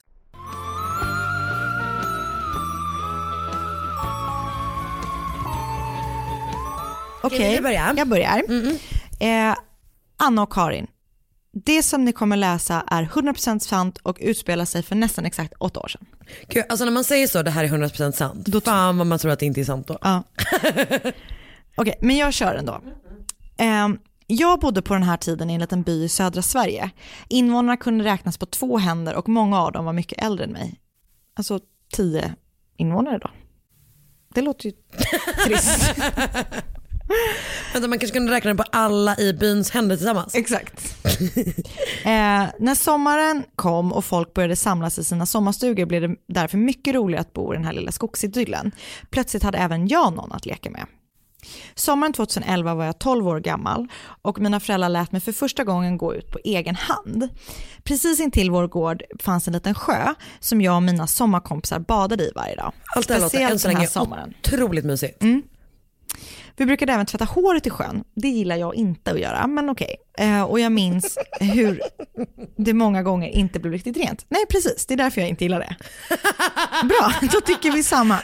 [7.21, 7.93] Okej, du börja?
[7.97, 8.43] jag börjar.
[9.19, 9.55] Eh,
[10.17, 10.87] Anna och Karin.
[11.53, 15.79] Det som ni kommer läsa är 100% sant och utspelar sig för nästan exakt åtta
[15.79, 16.05] år sedan.
[16.47, 18.45] Gud, alltså när man säger så, det här är 100% sant.
[18.45, 19.97] Då fan vad man tror att det inte är sant då.
[20.01, 20.23] Ja.
[21.75, 22.81] Okej, men jag kör ändå.
[23.57, 26.89] Ehm, jag bodde på den här tiden i en liten by i södra Sverige.
[27.29, 30.79] Invånarna kunde räknas på två händer och många av dem var mycket äldre än mig.
[31.33, 31.59] Alltså
[31.93, 32.35] tio
[32.77, 33.29] invånare då.
[34.33, 34.71] Det låter ju
[35.45, 35.95] trist.
[37.73, 40.35] Vänta, man kanske kunde räkna det på alla i byns händer tillsammans.
[40.35, 40.95] Exakt.
[42.03, 46.95] Eh, när sommaren kom och folk började samlas i sina sommarstugor blev det därför mycket
[46.95, 48.71] roligare att bo i den här lilla skogsidyllen.
[49.09, 50.85] Plötsligt hade även jag någon att leka med.
[51.75, 53.87] Sommaren 2011 var jag 12 år gammal
[54.21, 57.29] och mina föräldrar lät mig för första gången gå ut på egen hand.
[57.83, 62.31] Precis intill vår gård fanns en liten sjö som jag och mina sommarkompisar badade i
[62.35, 62.73] varje dag.
[62.95, 64.33] Allt det här låter än så den länge sommaren.
[64.43, 65.23] otroligt mysigt.
[66.55, 68.03] Vi brukade även tvätta håret i sjön.
[68.15, 69.95] Det gillar jag inte att göra, men okej.
[70.17, 71.81] Eh, och jag minns hur
[72.57, 74.25] det många gånger inte blev riktigt rent.
[74.29, 74.85] Nej, precis.
[74.85, 75.75] Det är därför jag inte gillar det.
[76.87, 78.19] Bra, då tycker vi samma.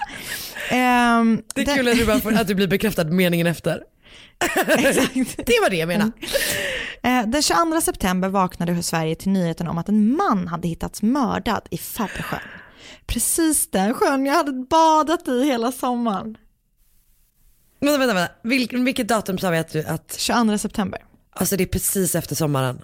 [0.72, 3.84] Ehm, Det är kul att du, bara får, att du blir bekräftad meningen efter.
[5.46, 6.12] Det var det jag menade.
[7.04, 11.62] Eh, Den 22 september vaknade Sverige till nyheten om att en man hade hittats mördad
[11.72, 12.40] i Färpesjön.
[13.08, 16.38] Precis den sjön jag hade badat i hela sommaren.
[17.80, 18.34] Vänta, vänta, vänta.
[18.44, 21.00] Vilk, vilket datum sa vi att du, att, 22 september.
[21.32, 22.82] alltså det är precis efter sommaren.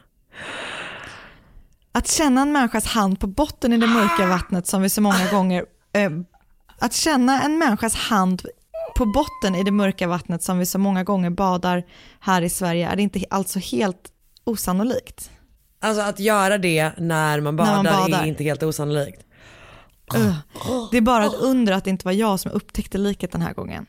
[1.92, 5.32] Att känna en människas hand på botten i det mörka vattnet som vi så många
[5.32, 5.66] gånger...
[5.94, 6.12] Eh,
[6.80, 8.42] att känna en människas hand
[8.96, 11.84] på botten i det mörka vattnet som vi så många gånger badar
[12.20, 14.10] här i Sverige är det inte alltså helt
[14.44, 15.32] osannolikt.
[15.82, 18.24] Alltså att göra det när man När badar, man badar.
[18.24, 19.22] är inte helt osannolikt.
[20.16, 20.36] Ugh.
[20.92, 23.54] Det är bara ett under att det inte var jag som upptäckte liket den här
[23.54, 23.86] gången.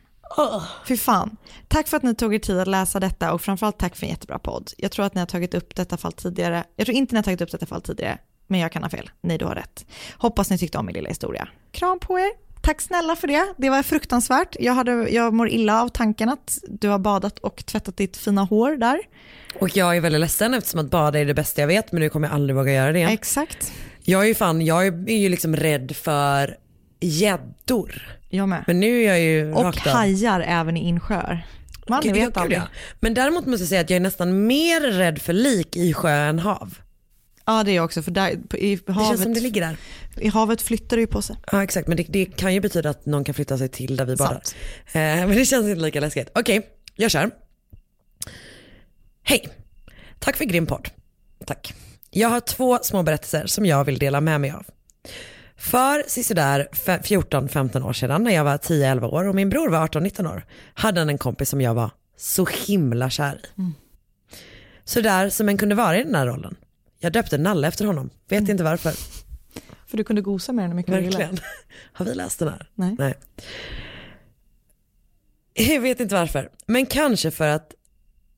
[0.88, 1.36] Fy fan.
[1.68, 4.10] Tack för att ni tog er tid att läsa detta och framförallt tack för en
[4.10, 4.70] jättebra podd.
[4.76, 6.64] Jag tror att ni har tagit upp detta fall tidigare.
[6.76, 9.10] Jag tror inte ni har tagit upp detta fall tidigare, men jag kan ha fel.
[9.20, 9.86] Nej, du har rätt.
[10.16, 11.48] Hoppas ni tyckte om min lilla historia.
[11.72, 12.30] Kram på er.
[12.62, 13.54] tack snälla för det.
[13.56, 14.56] Det var fruktansvärt.
[14.60, 18.44] Jag, hade, jag mår illa av tanken att du har badat och tvättat ditt fina
[18.44, 19.00] hår där.
[19.60, 22.08] Och jag är väldigt ledsen eftersom att bada är det bästa jag vet men nu
[22.08, 23.10] kommer jag aldrig våga göra det igen.
[23.10, 23.72] Exakt.
[24.06, 26.56] Jag är ju fan, jag är ju liksom rädd för
[27.06, 28.18] gäddor.
[28.28, 28.64] Jag med.
[28.66, 31.46] Men nu är jag ju Och rakt av- hajar även i insjöar.
[31.88, 32.58] Man Gud, vet aldrig.
[32.58, 32.62] ja.
[33.00, 36.10] Men däremot måste jag säga att jag är nästan mer rädd för lik i sjö
[36.10, 36.78] än hav.
[37.46, 39.76] Ja det är jag också för där, i Det havet, känns som det ligger där.
[40.16, 41.36] i havet flyttar det ju på sig.
[41.52, 44.04] Ja exakt men det, det kan ju betyda att någon kan flytta sig till där
[44.04, 44.42] vi badar.
[44.86, 46.30] Eh, men det känns inte lika läskigt.
[46.34, 47.30] Okej, jag kör.
[49.22, 49.48] Hej,
[50.18, 50.88] tack för grym podd.
[51.46, 51.74] Tack.
[52.10, 54.66] Jag har två små berättelser som jag vill dela med mig av.
[55.56, 59.78] För sisådär fe- 14-15 år sedan när jag var 10-11 år och min bror var
[59.88, 63.60] 18-19 år hade han en kompis som jag var så himla kär i.
[64.84, 66.56] Sådär som en kunde vara i den här rollen.
[66.98, 68.92] Jag döpte Nalle efter honom, vet inte varför.
[69.86, 70.94] För du kunde gosa med hur mycket.
[70.94, 71.38] Verkligen.
[71.92, 72.70] Har vi läst den här?
[72.74, 72.96] Nej.
[72.98, 73.14] Nej.
[75.54, 77.72] Jag vet inte varför, men kanske för att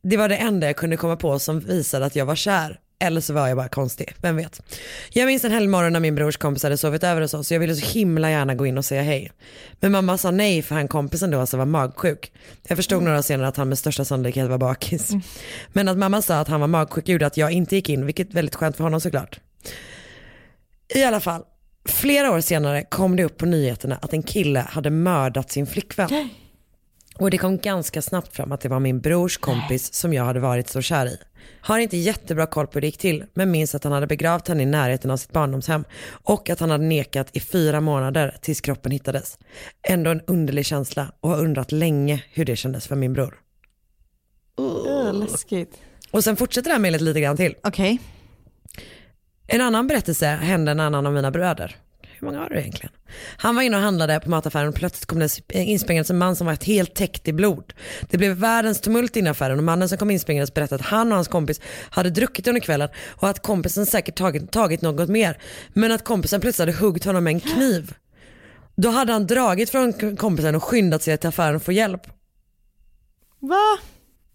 [0.02, 2.80] det var det enda jag kunde komma på som visade att jag var kär.
[2.98, 4.62] Eller så var jag bara konstig, vem vet.
[5.10, 7.60] Jag minns en helgmorgon när min brors kompis hade sovit över hos oss och jag
[7.60, 9.32] ville så himla gärna gå in och säga hej.
[9.80, 12.32] Men mamma sa nej för han kompisen då alltså var magsjuk.
[12.68, 15.10] Jag förstod några år senare att han med största sannolikhet var bakis.
[15.72, 18.34] Men att mamma sa att han var magsjuk gjorde att jag inte gick in, vilket
[18.34, 19.40] väldigt skönt för honom såklart.
[20.94, 21.42] I alla fall,
[21.88, 26.28] flera år senare kom det upp på nyheterna att en kille hade mördat sin flickvän.
[27.18, 30.40] Och det kom ganska snabbt fram att det var min brors kompis som jag hade
[30.40, 31.18] varit så kär i.
[31.60, 34.48] Har inte jättebra koll på hur det gick till, men minns att han hade begravt
[34.48, 38.60] henne i närheten av sitt barndomshem och att han hade nekat i fyra månader tills
[38.60, 39.38] kroppen hittades.
[39.88, 43.38] Ändå en underlig känsla och har undrat länge hur det kändes för min bror.
[44.60, 45.80] Uh, läskigt.
[46.10, 47.54] Och sen fortsätter det här mejlet lite grann till.
[47.62, 48.00] Okej.
[49.46, 51.76] En annan berättelse hände en annan av mina bröder.
[52.20, 52.92] Hur många var det egentligen?
[53.36, 56.46] Han var inne och handlade på mataffären och plötsligt kom det inspringandes en man som
[56.46, 57.72] var helt täckt i blod.
[58.10, 61.08] Det blev världens tumult inne i affären och mannen som kom inspringandes berättade att han
[61.08, 61.60] och hans kompis
[61.90, 65.38] hade druckit under kvällen och att kompisen säkert tagit, tagit något mer.
[65.72, 67.94] Men att kompisen plötsligt hade huggit honom med en kniv.
[68.76, 72.06] Då hade han dragit från kompisen och skyndat sig till affären för hjälp.
[73.40, 73.78] Va?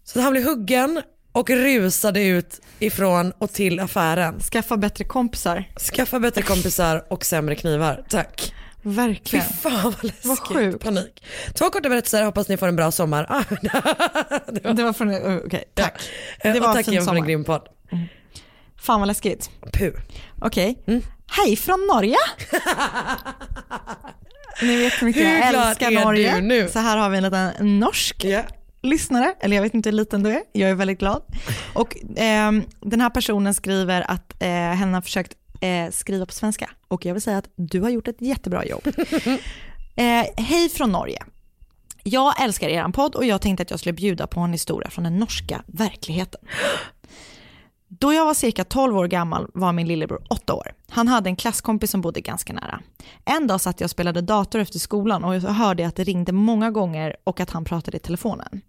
[0.04, 1.02] Så han blev huggen
[1.32, 4.40] och rusade ut ifrån och till affären.
[4.40, 5.64] Skaffa bättre kompisar.
[5.94, 8.04] Skaffa bättre kompisar och sämre knivar.
[8.08, 8.54] Tack.
[8.82, 9.44] Fy Verkligen.
[9.44, 10.24] fan vad läskigt.
[10.26, 10.84] Vad sjukt.
[10.84, 11.24] Panik.
[11.54, 13.26] Två korta berättelser, hoppas ni får en bra sommar.
[13.28, 13.42] Ah,
[14.72, 16.02] Det var från, uh, okej, tack.
[16.42, 17.68] det Det var och tack igen för en grym podd.
[18.76, 19.50] Fan vad läskigt.
[19.72, 19.92] Puh.
[20.40, 20.78] Okej.
[21.26, 22.16] Hej från Norge.
[24.62, 26.68] Ni vet hur mycket Hur jag älskar Norge.
[26.68, 28.42] Så här har vi en liten norsk Ja.
[28.82, 31.22] Lyssnare, eller jag vet inte hur liten du är, jag är väldigt glad.
[31.74, 36.70] Och ehm, den här personen skriver att eh, henne har försökt eh, skriva på svenska
[36.88, 38.86] och jag vill säga att du har gjort ett jättebra jobb.
[39.96, 41.22] eh, hej från Norge.
[42.02, 45.04] Jag älskar er podd och jag tänkte att jag skulle bjuda på en historia från
[45.04, 46.40] den norska verkligheten.
[48.02, 50.72] Då jag var cirka 12 år gammal var min lillebror 8 år.
[50.88, 52.80] Han hade en klasskompis som bodde ganska nära.
[53.24, 56.32] En dag satt jag och spelade dator efter skolan och jag hörde att det ringde
[56.32, 58.60] många gånger och att han pratade i telefonen.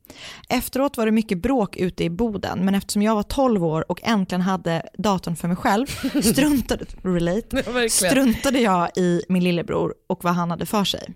[0.50, 4.00] Efteråt var det mycket bråk ute i boden, men eftersom jag var 12 år och
[4.04, 5.86] äntligen hade datorn för mig själv,
[6.22, 11.14] struntade, relate, Ja, struntade jag i min lillebror och vad han hade för sig.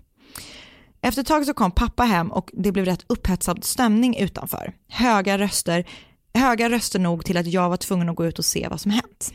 [1.00, 4.72] Efter ett tag så kom pappa hem och det blev rätt upphetsad stämning utanför.
[4.88, 5.84] Höga röster,
[6.38, 8.90] höga röster nog till att jag var tvungen att gå ut och se vad som
[8.90, 9.32] hänt.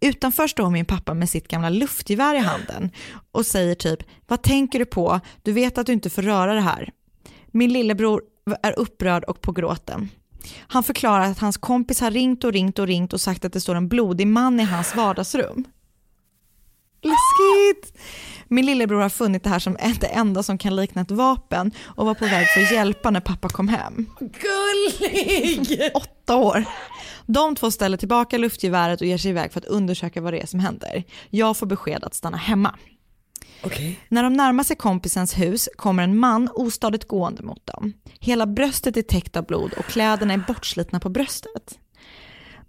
[0.00, 2.90] Utanför står min pappa med sitt gamla luftgevär i handen
[3.32, 5.20] och säger typ, vad tänker du på?
[5.42, 6.90] Du vet att du inte får röra det här.
[7.46, 8.22] Min lillebror
[8.62, 10.08] är upprörd och på gråten.
[10.58, 13.60] Han förklarar att hans kompis har ringt och ringt och ringt och sagt att det
[13.60, 15.64] står en blodig man i hans vardagsrum.
[17.02, 17.98] Läskigt!
[18.48, 22.06] Min lillebror har funnit det här som det enda som kan likna ett vapen och
[22.06, 24.06] var på väg för att hjälpa när pappa kom hem.
[24.18, 25.90] Gullig!
[25.94, 26.64] Åtta år.
[27.26, 30.46] De två ställer tillbaka luftgeväret och ger sig iväg för att undersöka vad det är
[30.46, 31.04] som händer.
[31.30, 32.74] Jag får besked att stanna hemma.
[33.62, 34.00] Okej.
[34.08, 37.92] När de närmar sig kompisens hus kommer en man ostadigt gående mot dem.
[38.20, 41.78] Hela bröstet är täckt av blod och kläderna är bortslitna på bröstet.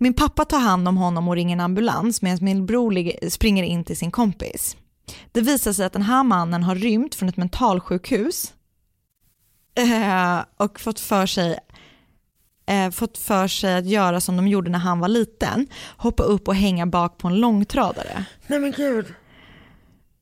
[0.01, 3.83] Min pappa tar hand om honom och ringer en ambulans medan min bror springer in
[3.83, 4.77] till sin kompis.
[5.31, 8.53] Det visar sig att den här mannen har rymt från ett mentalsjukhus
[9.77, 11.59] eh, och fått för sig
[12.69, 16.47] eh, fått för sig att göra som de gjorde när han var liten, hoppa upp
[16.47, 18.25] och hänga bak på en långtradare.
[18.47, 19.05] Nej men gud.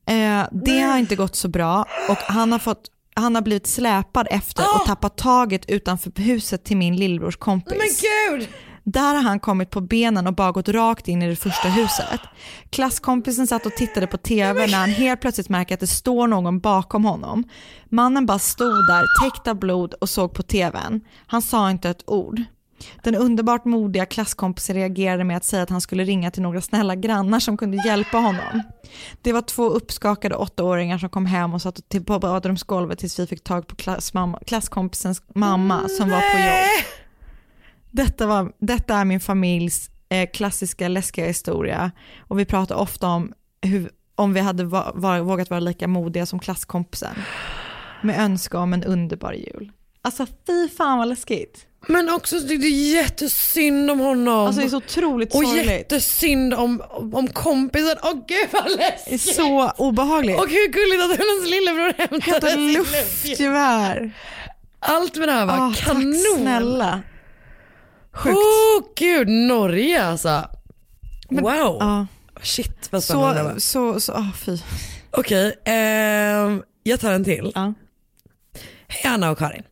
[0.06, 4.26] Eh, det har inte gått så bra och han har, fått, han har blivit släpad
[4.30, 7.78] efter och tappat taget utanför huset till min lillebrors kompis.
[7.78, 8.48] Men gud!
[8.92, 12.20] Där har han kommit på benen och bara gått rakt in i det första huset.
[12.70, 16.60] Klasskompisen satt och tittade på TV när han helt plötsligt märker att det står någon
[16.60, 17.44] bakom honom.
[17.88, 21.00] Mannen bara stod där täckt av blod och såg på TVn.
[21.26, 22.42] Han sa inte ett ord.
[23.02, 26.94] Den underbart modiga klasskompisen reagerade med att säga att han skulle ringa till några snälla
[26.94, 28.62] grannar som kunde hjälpa honom.
[29.22, 33.44] Det var två uppskakade åttaåringar som kom hem och satt på badrumsgolvet tills vi fick
[33.44, 36.84] tag på klassmamma, klasskompisens mamma som var på jobb.
[37.90, 43.32] Detta, var, detta är min familjs eh, klassiska läskiga historia och vi pratar ofta om
[43.62, 47.14] hur, om vi hade va, var, vågat vara lika modiga som klasskompisen.
[48.02, 49.72] Med önskan om en underbar jul.
[50.02, 51.64] Alltså fy fan vad läskigt.
[51.86, 54.46] Men också det är jättesynd om honom.
[54.46, 55.66] Alltså det är så otroligt och sorgligt.
[55.66, 56.82] jättesynd om,
[57.12, 57.96] om kompisen.
[58.02, 59.34] Åh gud vad Det är läskigt.
[59.36, 60.38] så obehagligt.
[60.40, 64.12] Och hur gulligt att hennes lillebror hämtade Hämta luftgevär.
[64.80, 66.14] Allt med det här var tack kanon.
[66.14, 67.02] snälla.
[68.12, 68.36] Sjukt.
[68.36, 70.48] Åh gud, Norge alltså.
[71.30, 71.76] Men- wow.
[71.80, 72.06] Ja.
[72.42, 73.60] Shit vad spännande.
[73.60, 74.58] Så, så, så, ah, fy.
[75.10, 77.52] Okej, ehm, jag tar en till.
[77.54, 77.74] Ja.
[78.88, 79.62] Hej Anna och Karin.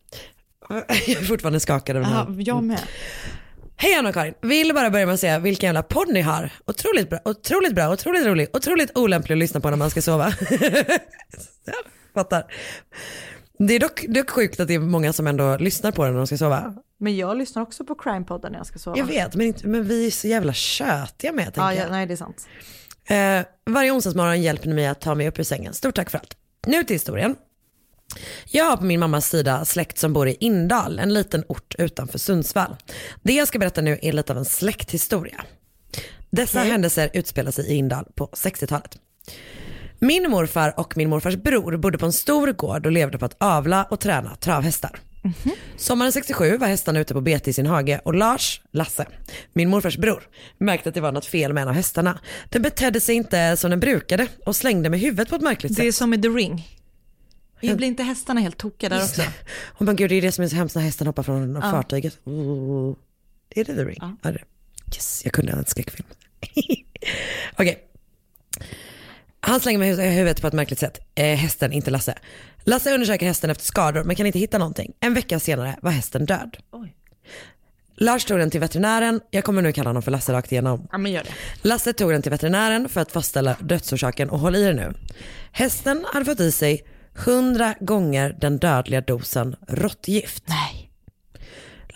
[0.68, 0.78] Jag
[1.08, 2.26] är fortfarande skakad av den här.
[2.28, 2.80] Ja, jag med.
[3.76, 6.50] Hej Anna och Karin, vill bara börja med att säga vilken jävla podd ni har.
[6.66, 10.32] Otroligt bra, otroligt bra, otroligt rolig, otroligt olämplig att lyssna på när man ska sova.
[12.14, 12.44] Fattar.
[13.58, 16.18] Det är dock, dock sjukt att det är många som ändå lyssnar på den när
[16.18, 16.74] de ska sova.
[16.98, 18.98] Men jag lyssnar också på Crime-podden när jag ska sova.
[18.98, 21.86] Jag vet, men, inte, men vi är så jävla tjötiga med tänker Ja, jag.
[21.86, 22.46] ja, nej det är sant.
[23.08, 25.74] Eh, varje onsdagsmorgon hjälper ni mig att ta mig upp ur sängen.
[25.74, 26.36] Stort tack för allt.
[26.66, 27.36] Nu till historien.
[28.50, 32.18] Jag har på min mammas sida släkt som bor i Indal, en liten ort utanför
[32.18, 32.76] Sundsvall.
[33.22, 35.44] Det jag ska berätta nu är lite av en släkthistoria.
[36.30, 38.98] Dessa händelser utspelar sig i Indal på 60-talet.
[39.98, 43.36] Min morfar och min morfars bror bodde på en stor gård och levde på att
[43.38, 45.00] avla och träna travhästar.
[45.76, 49.06] Sommaren 67 var hästarna ute på bete i sin hage och Lars, Lasse,
[49.52, 50.22] min morfars bror,
[50.58, 52.20] märkte att det var något fel med en av hästarna.
[52.48, 55.82] Den betedde sig inte som den brukade och slängde med huvudet på ett märkligt Det
[55.82, 55.94] är sätt.
[55.94, 56.68] som i The Ring.
[57.60, 59.22] Blir inte hästarna helt tokiga där också?
[59.22, 62.18] Oh men gud, det är det som är så hemskt när hästen hoppar från fartyget.
[62.24, 62.96] Oh.
[63.50, 63.98] Är det The Ring?
[64.22, 64.30] Ja.
[64.94, 66.08] Yes, jag kunde en skräckfilm.
[67.58, 67.82] Okej.
[69.46, 70.98] Han slänger med hu- huvudet på ett märkligt sätt.
[71.14, 72.14] Eh, hästen, inte Lasse.
[72.64, 74.92] Lasse undersöker hästen efter skador men kan inte hitta någonting.
[75.00, 76.56] En vecka senare var hästen död.
[77.98, 80.88] Lars tog den till veterinären, jag kommer nu kalla honom för Lasse rakt igenom.
[80.92, 81.30] Ja men gör det.
[81.68, 84.92] Lasse tog den till veterinären för att fastställa dödsorsaken och håll i er nu.
[85.52, 86.82] Hästen hade fått i sig
[87.24, 90.44] 100 gånger den dödliga dosen råttgift.
[90.46, 90.75] Nej.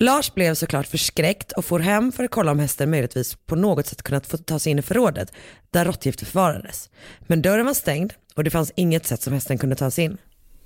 [0.02, 3.86] Lars blev såklart förskräckt och for hem för att kolla om hästen möjligtvis på något
[3.86, 5.32] sätt kunnat få ta sig in i förrådet
[5.70, 6.90] där råttgiftet förvarades.
[7.20, 10.18] Men dörren var stängd och det fanns inget sätt som hästen kunde ta sig in.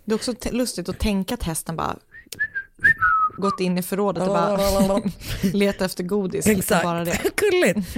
[0.04, 1.96] Det är också lustigt att tänka att hästen bara
[3.36, 5.02] gått in i förrådet och bara
[5.52, 6.46] letat efter godis.
[6.46, 7.20] Exakt, Bara det.
[7.36, 7.96] gulligt.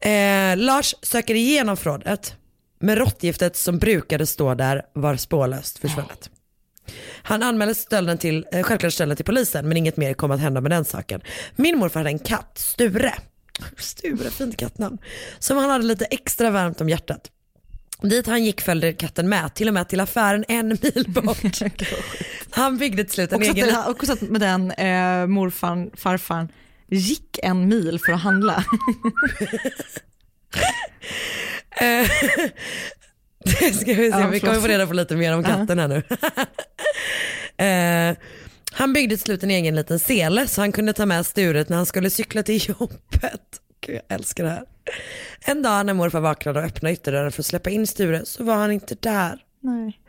[0.00, 2.36] Eh, Lars söker igenom förrådet,
[2.78, 6.30] men råttgiftet som brukade stå där var spårlöst försvunnet.
[7.22, 10.60] Han anmälde stölden till, eh, självklart stölden till polisen men inget mer kom att hända
[10.60, 11.20] med den saken.
[11.56, 13.14] Min morfar hade en katt, Sture.
[13.78, 14.98] Sture, fint kattnamn.
[15.38, 17.30] Som han hade lite extra varmt om hjärtat.
[18.02, 21.60] Dit han gick följde katten med, till och med till affären en mil bort.
[22.50, 23.66] Han byggde till slut en att, egen...
[23.66, 26.48] den, också att med den eh, morfarn, farfarn
[26.88, 28.64] gick en mil för att handla.
[33.80, 36.02] Ska vi se, Ja, vi kommer få reda på lite mer om katten här nu.
[37.58, 38.16] Eh,
[38.72, 41.76] han byggde till slut en egen liten sele så han kunde ta med sturet när
[41.76, 43.60] han skulle cykla till jobbet.
[43.80, 44.64] Gud, jag älskar det här.
[45.40, 48.54] En dag när morfar vaknade och öppnade ytterdörren för att släppa in Sture så var
[48.54, 49.38] han inte där.
[49.60, 50.00] Nej.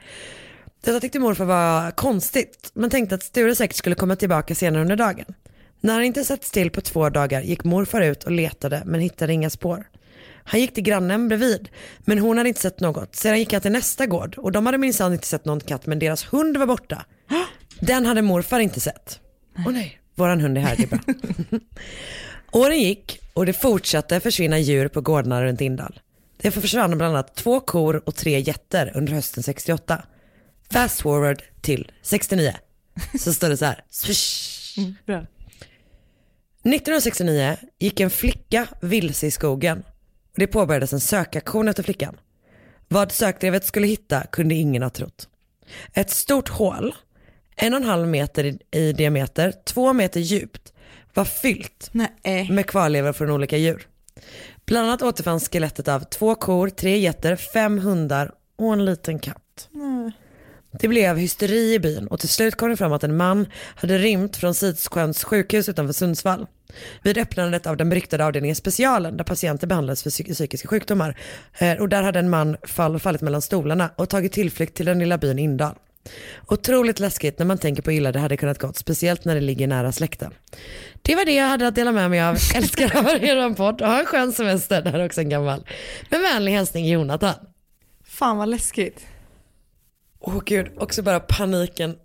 [0.84, 4.96] Detta tyckte morfar var konstigt men tänkte att Sture säkert skulle komma tillbaka senare under
[4.96, 5.26] dagen.
[5.82, 9.34] När han inte sett still på två dagar gick morfar ut och letade men hittade
[9.34, 9.88] inga spår.
[10.48, 11.70] Han gick till grannen bredvid
[12.00, 13.16] men hon hade inte sett något.
[13.16, 16.00] Sedan gick han till nästa gård och de hade minsann inte sett någon katt men
[16.00, 17.06] deras hund var borta.
[17.80, 19.20] Den hade morfar inte sett.
[19.58, 21.00] Åh nej, våran hund är här, det är bra.
[22.52, 26.00] Åren gick och det fortsatte försvinna djur på gårdarna runt Indal.
[26.38, 30.04] Det försvann bland annat två kor och tre getter under hösten 68.
[30.72, 32.54] Fast forward till 69
[33.20, 33.76] så står det så här.
[35.06, 35.18] Bra.
[35.18, 39.84] 1969 gick en flicka vilse i skogen
[40.38, 42.18] och det påbörjades en sökaktion efter flickan.
[42.88, 45.30] Vad sökdrevet skulle hitta kunde ingen ha trott.
[45.94, 46.96] Ett stort hål,
[47.56, 50.74] en och en halv meter i, i diameter, två meter djupt,
[51.14, 52.52] var fyllt Nej.
[52.52, 53.88] med kvarlevor från olika djur.
[54.66, 59.70] Bland annat återfanns skelettet av två kor, tre getter, fem hundar och en liten katt.
[60.72, 63.98] Det blev hysteri i byn och till slut kom det fram att en man hade
[63.98, 66.48] rymt från Sidssjöns sjukhus utanför Sundsvall.
[67.03, 71.17] Vid öppnandet av den beryktade avdelningen Specialen där patienter behandlades för psy- psykiska sjukdomar.
[71.57, 74.99] Eh, och där hade en man fall, fallit mellan stolarna och tagit tillflykt till den
[74.99, 75.75] lilla byn Indal.
[76.47, 79.41] Otroligt läskigt när man tänker på hur illa det hade kunnat gått, speciellt när det
[79.41, 80.34] ligger nära släkten.
[81.01, 82.38] Det var det jag hade att dela med mig av.
[82.55, 84.82] Älskar att höra er podd och ha en skön semester.
[84.82, 85.67] Det här är också en gammal.
[86.09, 87.34] Med vänlig hälsning Jonathan.
[88.05, 89.05] Fan vad läskigt.
[90.19, 91.95] Åh gud, också bara paniken.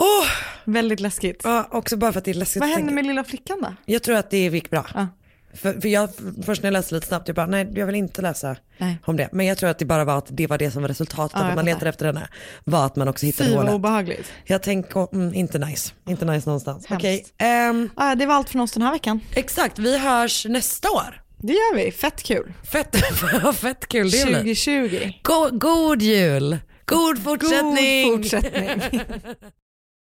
[0.00, 0.26] Åh!
[0.64, 1.40] Väldigt läskigt.
[1.44, 2.60] Ja, också bara för att det är läskigt.
[2.60, 3.74] Vad att hände med lilla flickan då?
[3.86, 4.86] Jag tror att det gick bra.
[5.54, 6.08] För, för jag,
[6.46, 8.98] först när jag läste lite snabbt, jag bara nej jag vill inte läsa Nej.
[9.04, 9.28] om det.
[9.32, 11.40] Men jag tror att det bara var att det var det som var resultatet Ja,
[11.40, 12.28] av att jag man letade efter henne.
[12.64, 13.74] Var att man också hittade Fy hålet.
[13.74, 14.32] obehagligt.
[14.44, 15.92] Jag tänker, mm, inte nice.
[16.08, 16.86] Inte nice någonstans.
[16.90, 19.20] Okej, ehm, Ja, det var allt från oss den här veckan.
[19.34, 19.78] exakt.
[19.78, 21.22] Vi hörs nästa år.
[21.38, 22.52] Det gör vi, fett kul.
[22.72, 22.96] Fett,
[23.56, 24.34] fett kul det blir.
[24.34, 25.12] 2020.
[25.22, 26.58] Go, god jul.
[26.84, 28.10] God fortsättning.
[28.10, 29.00] God fortsättning.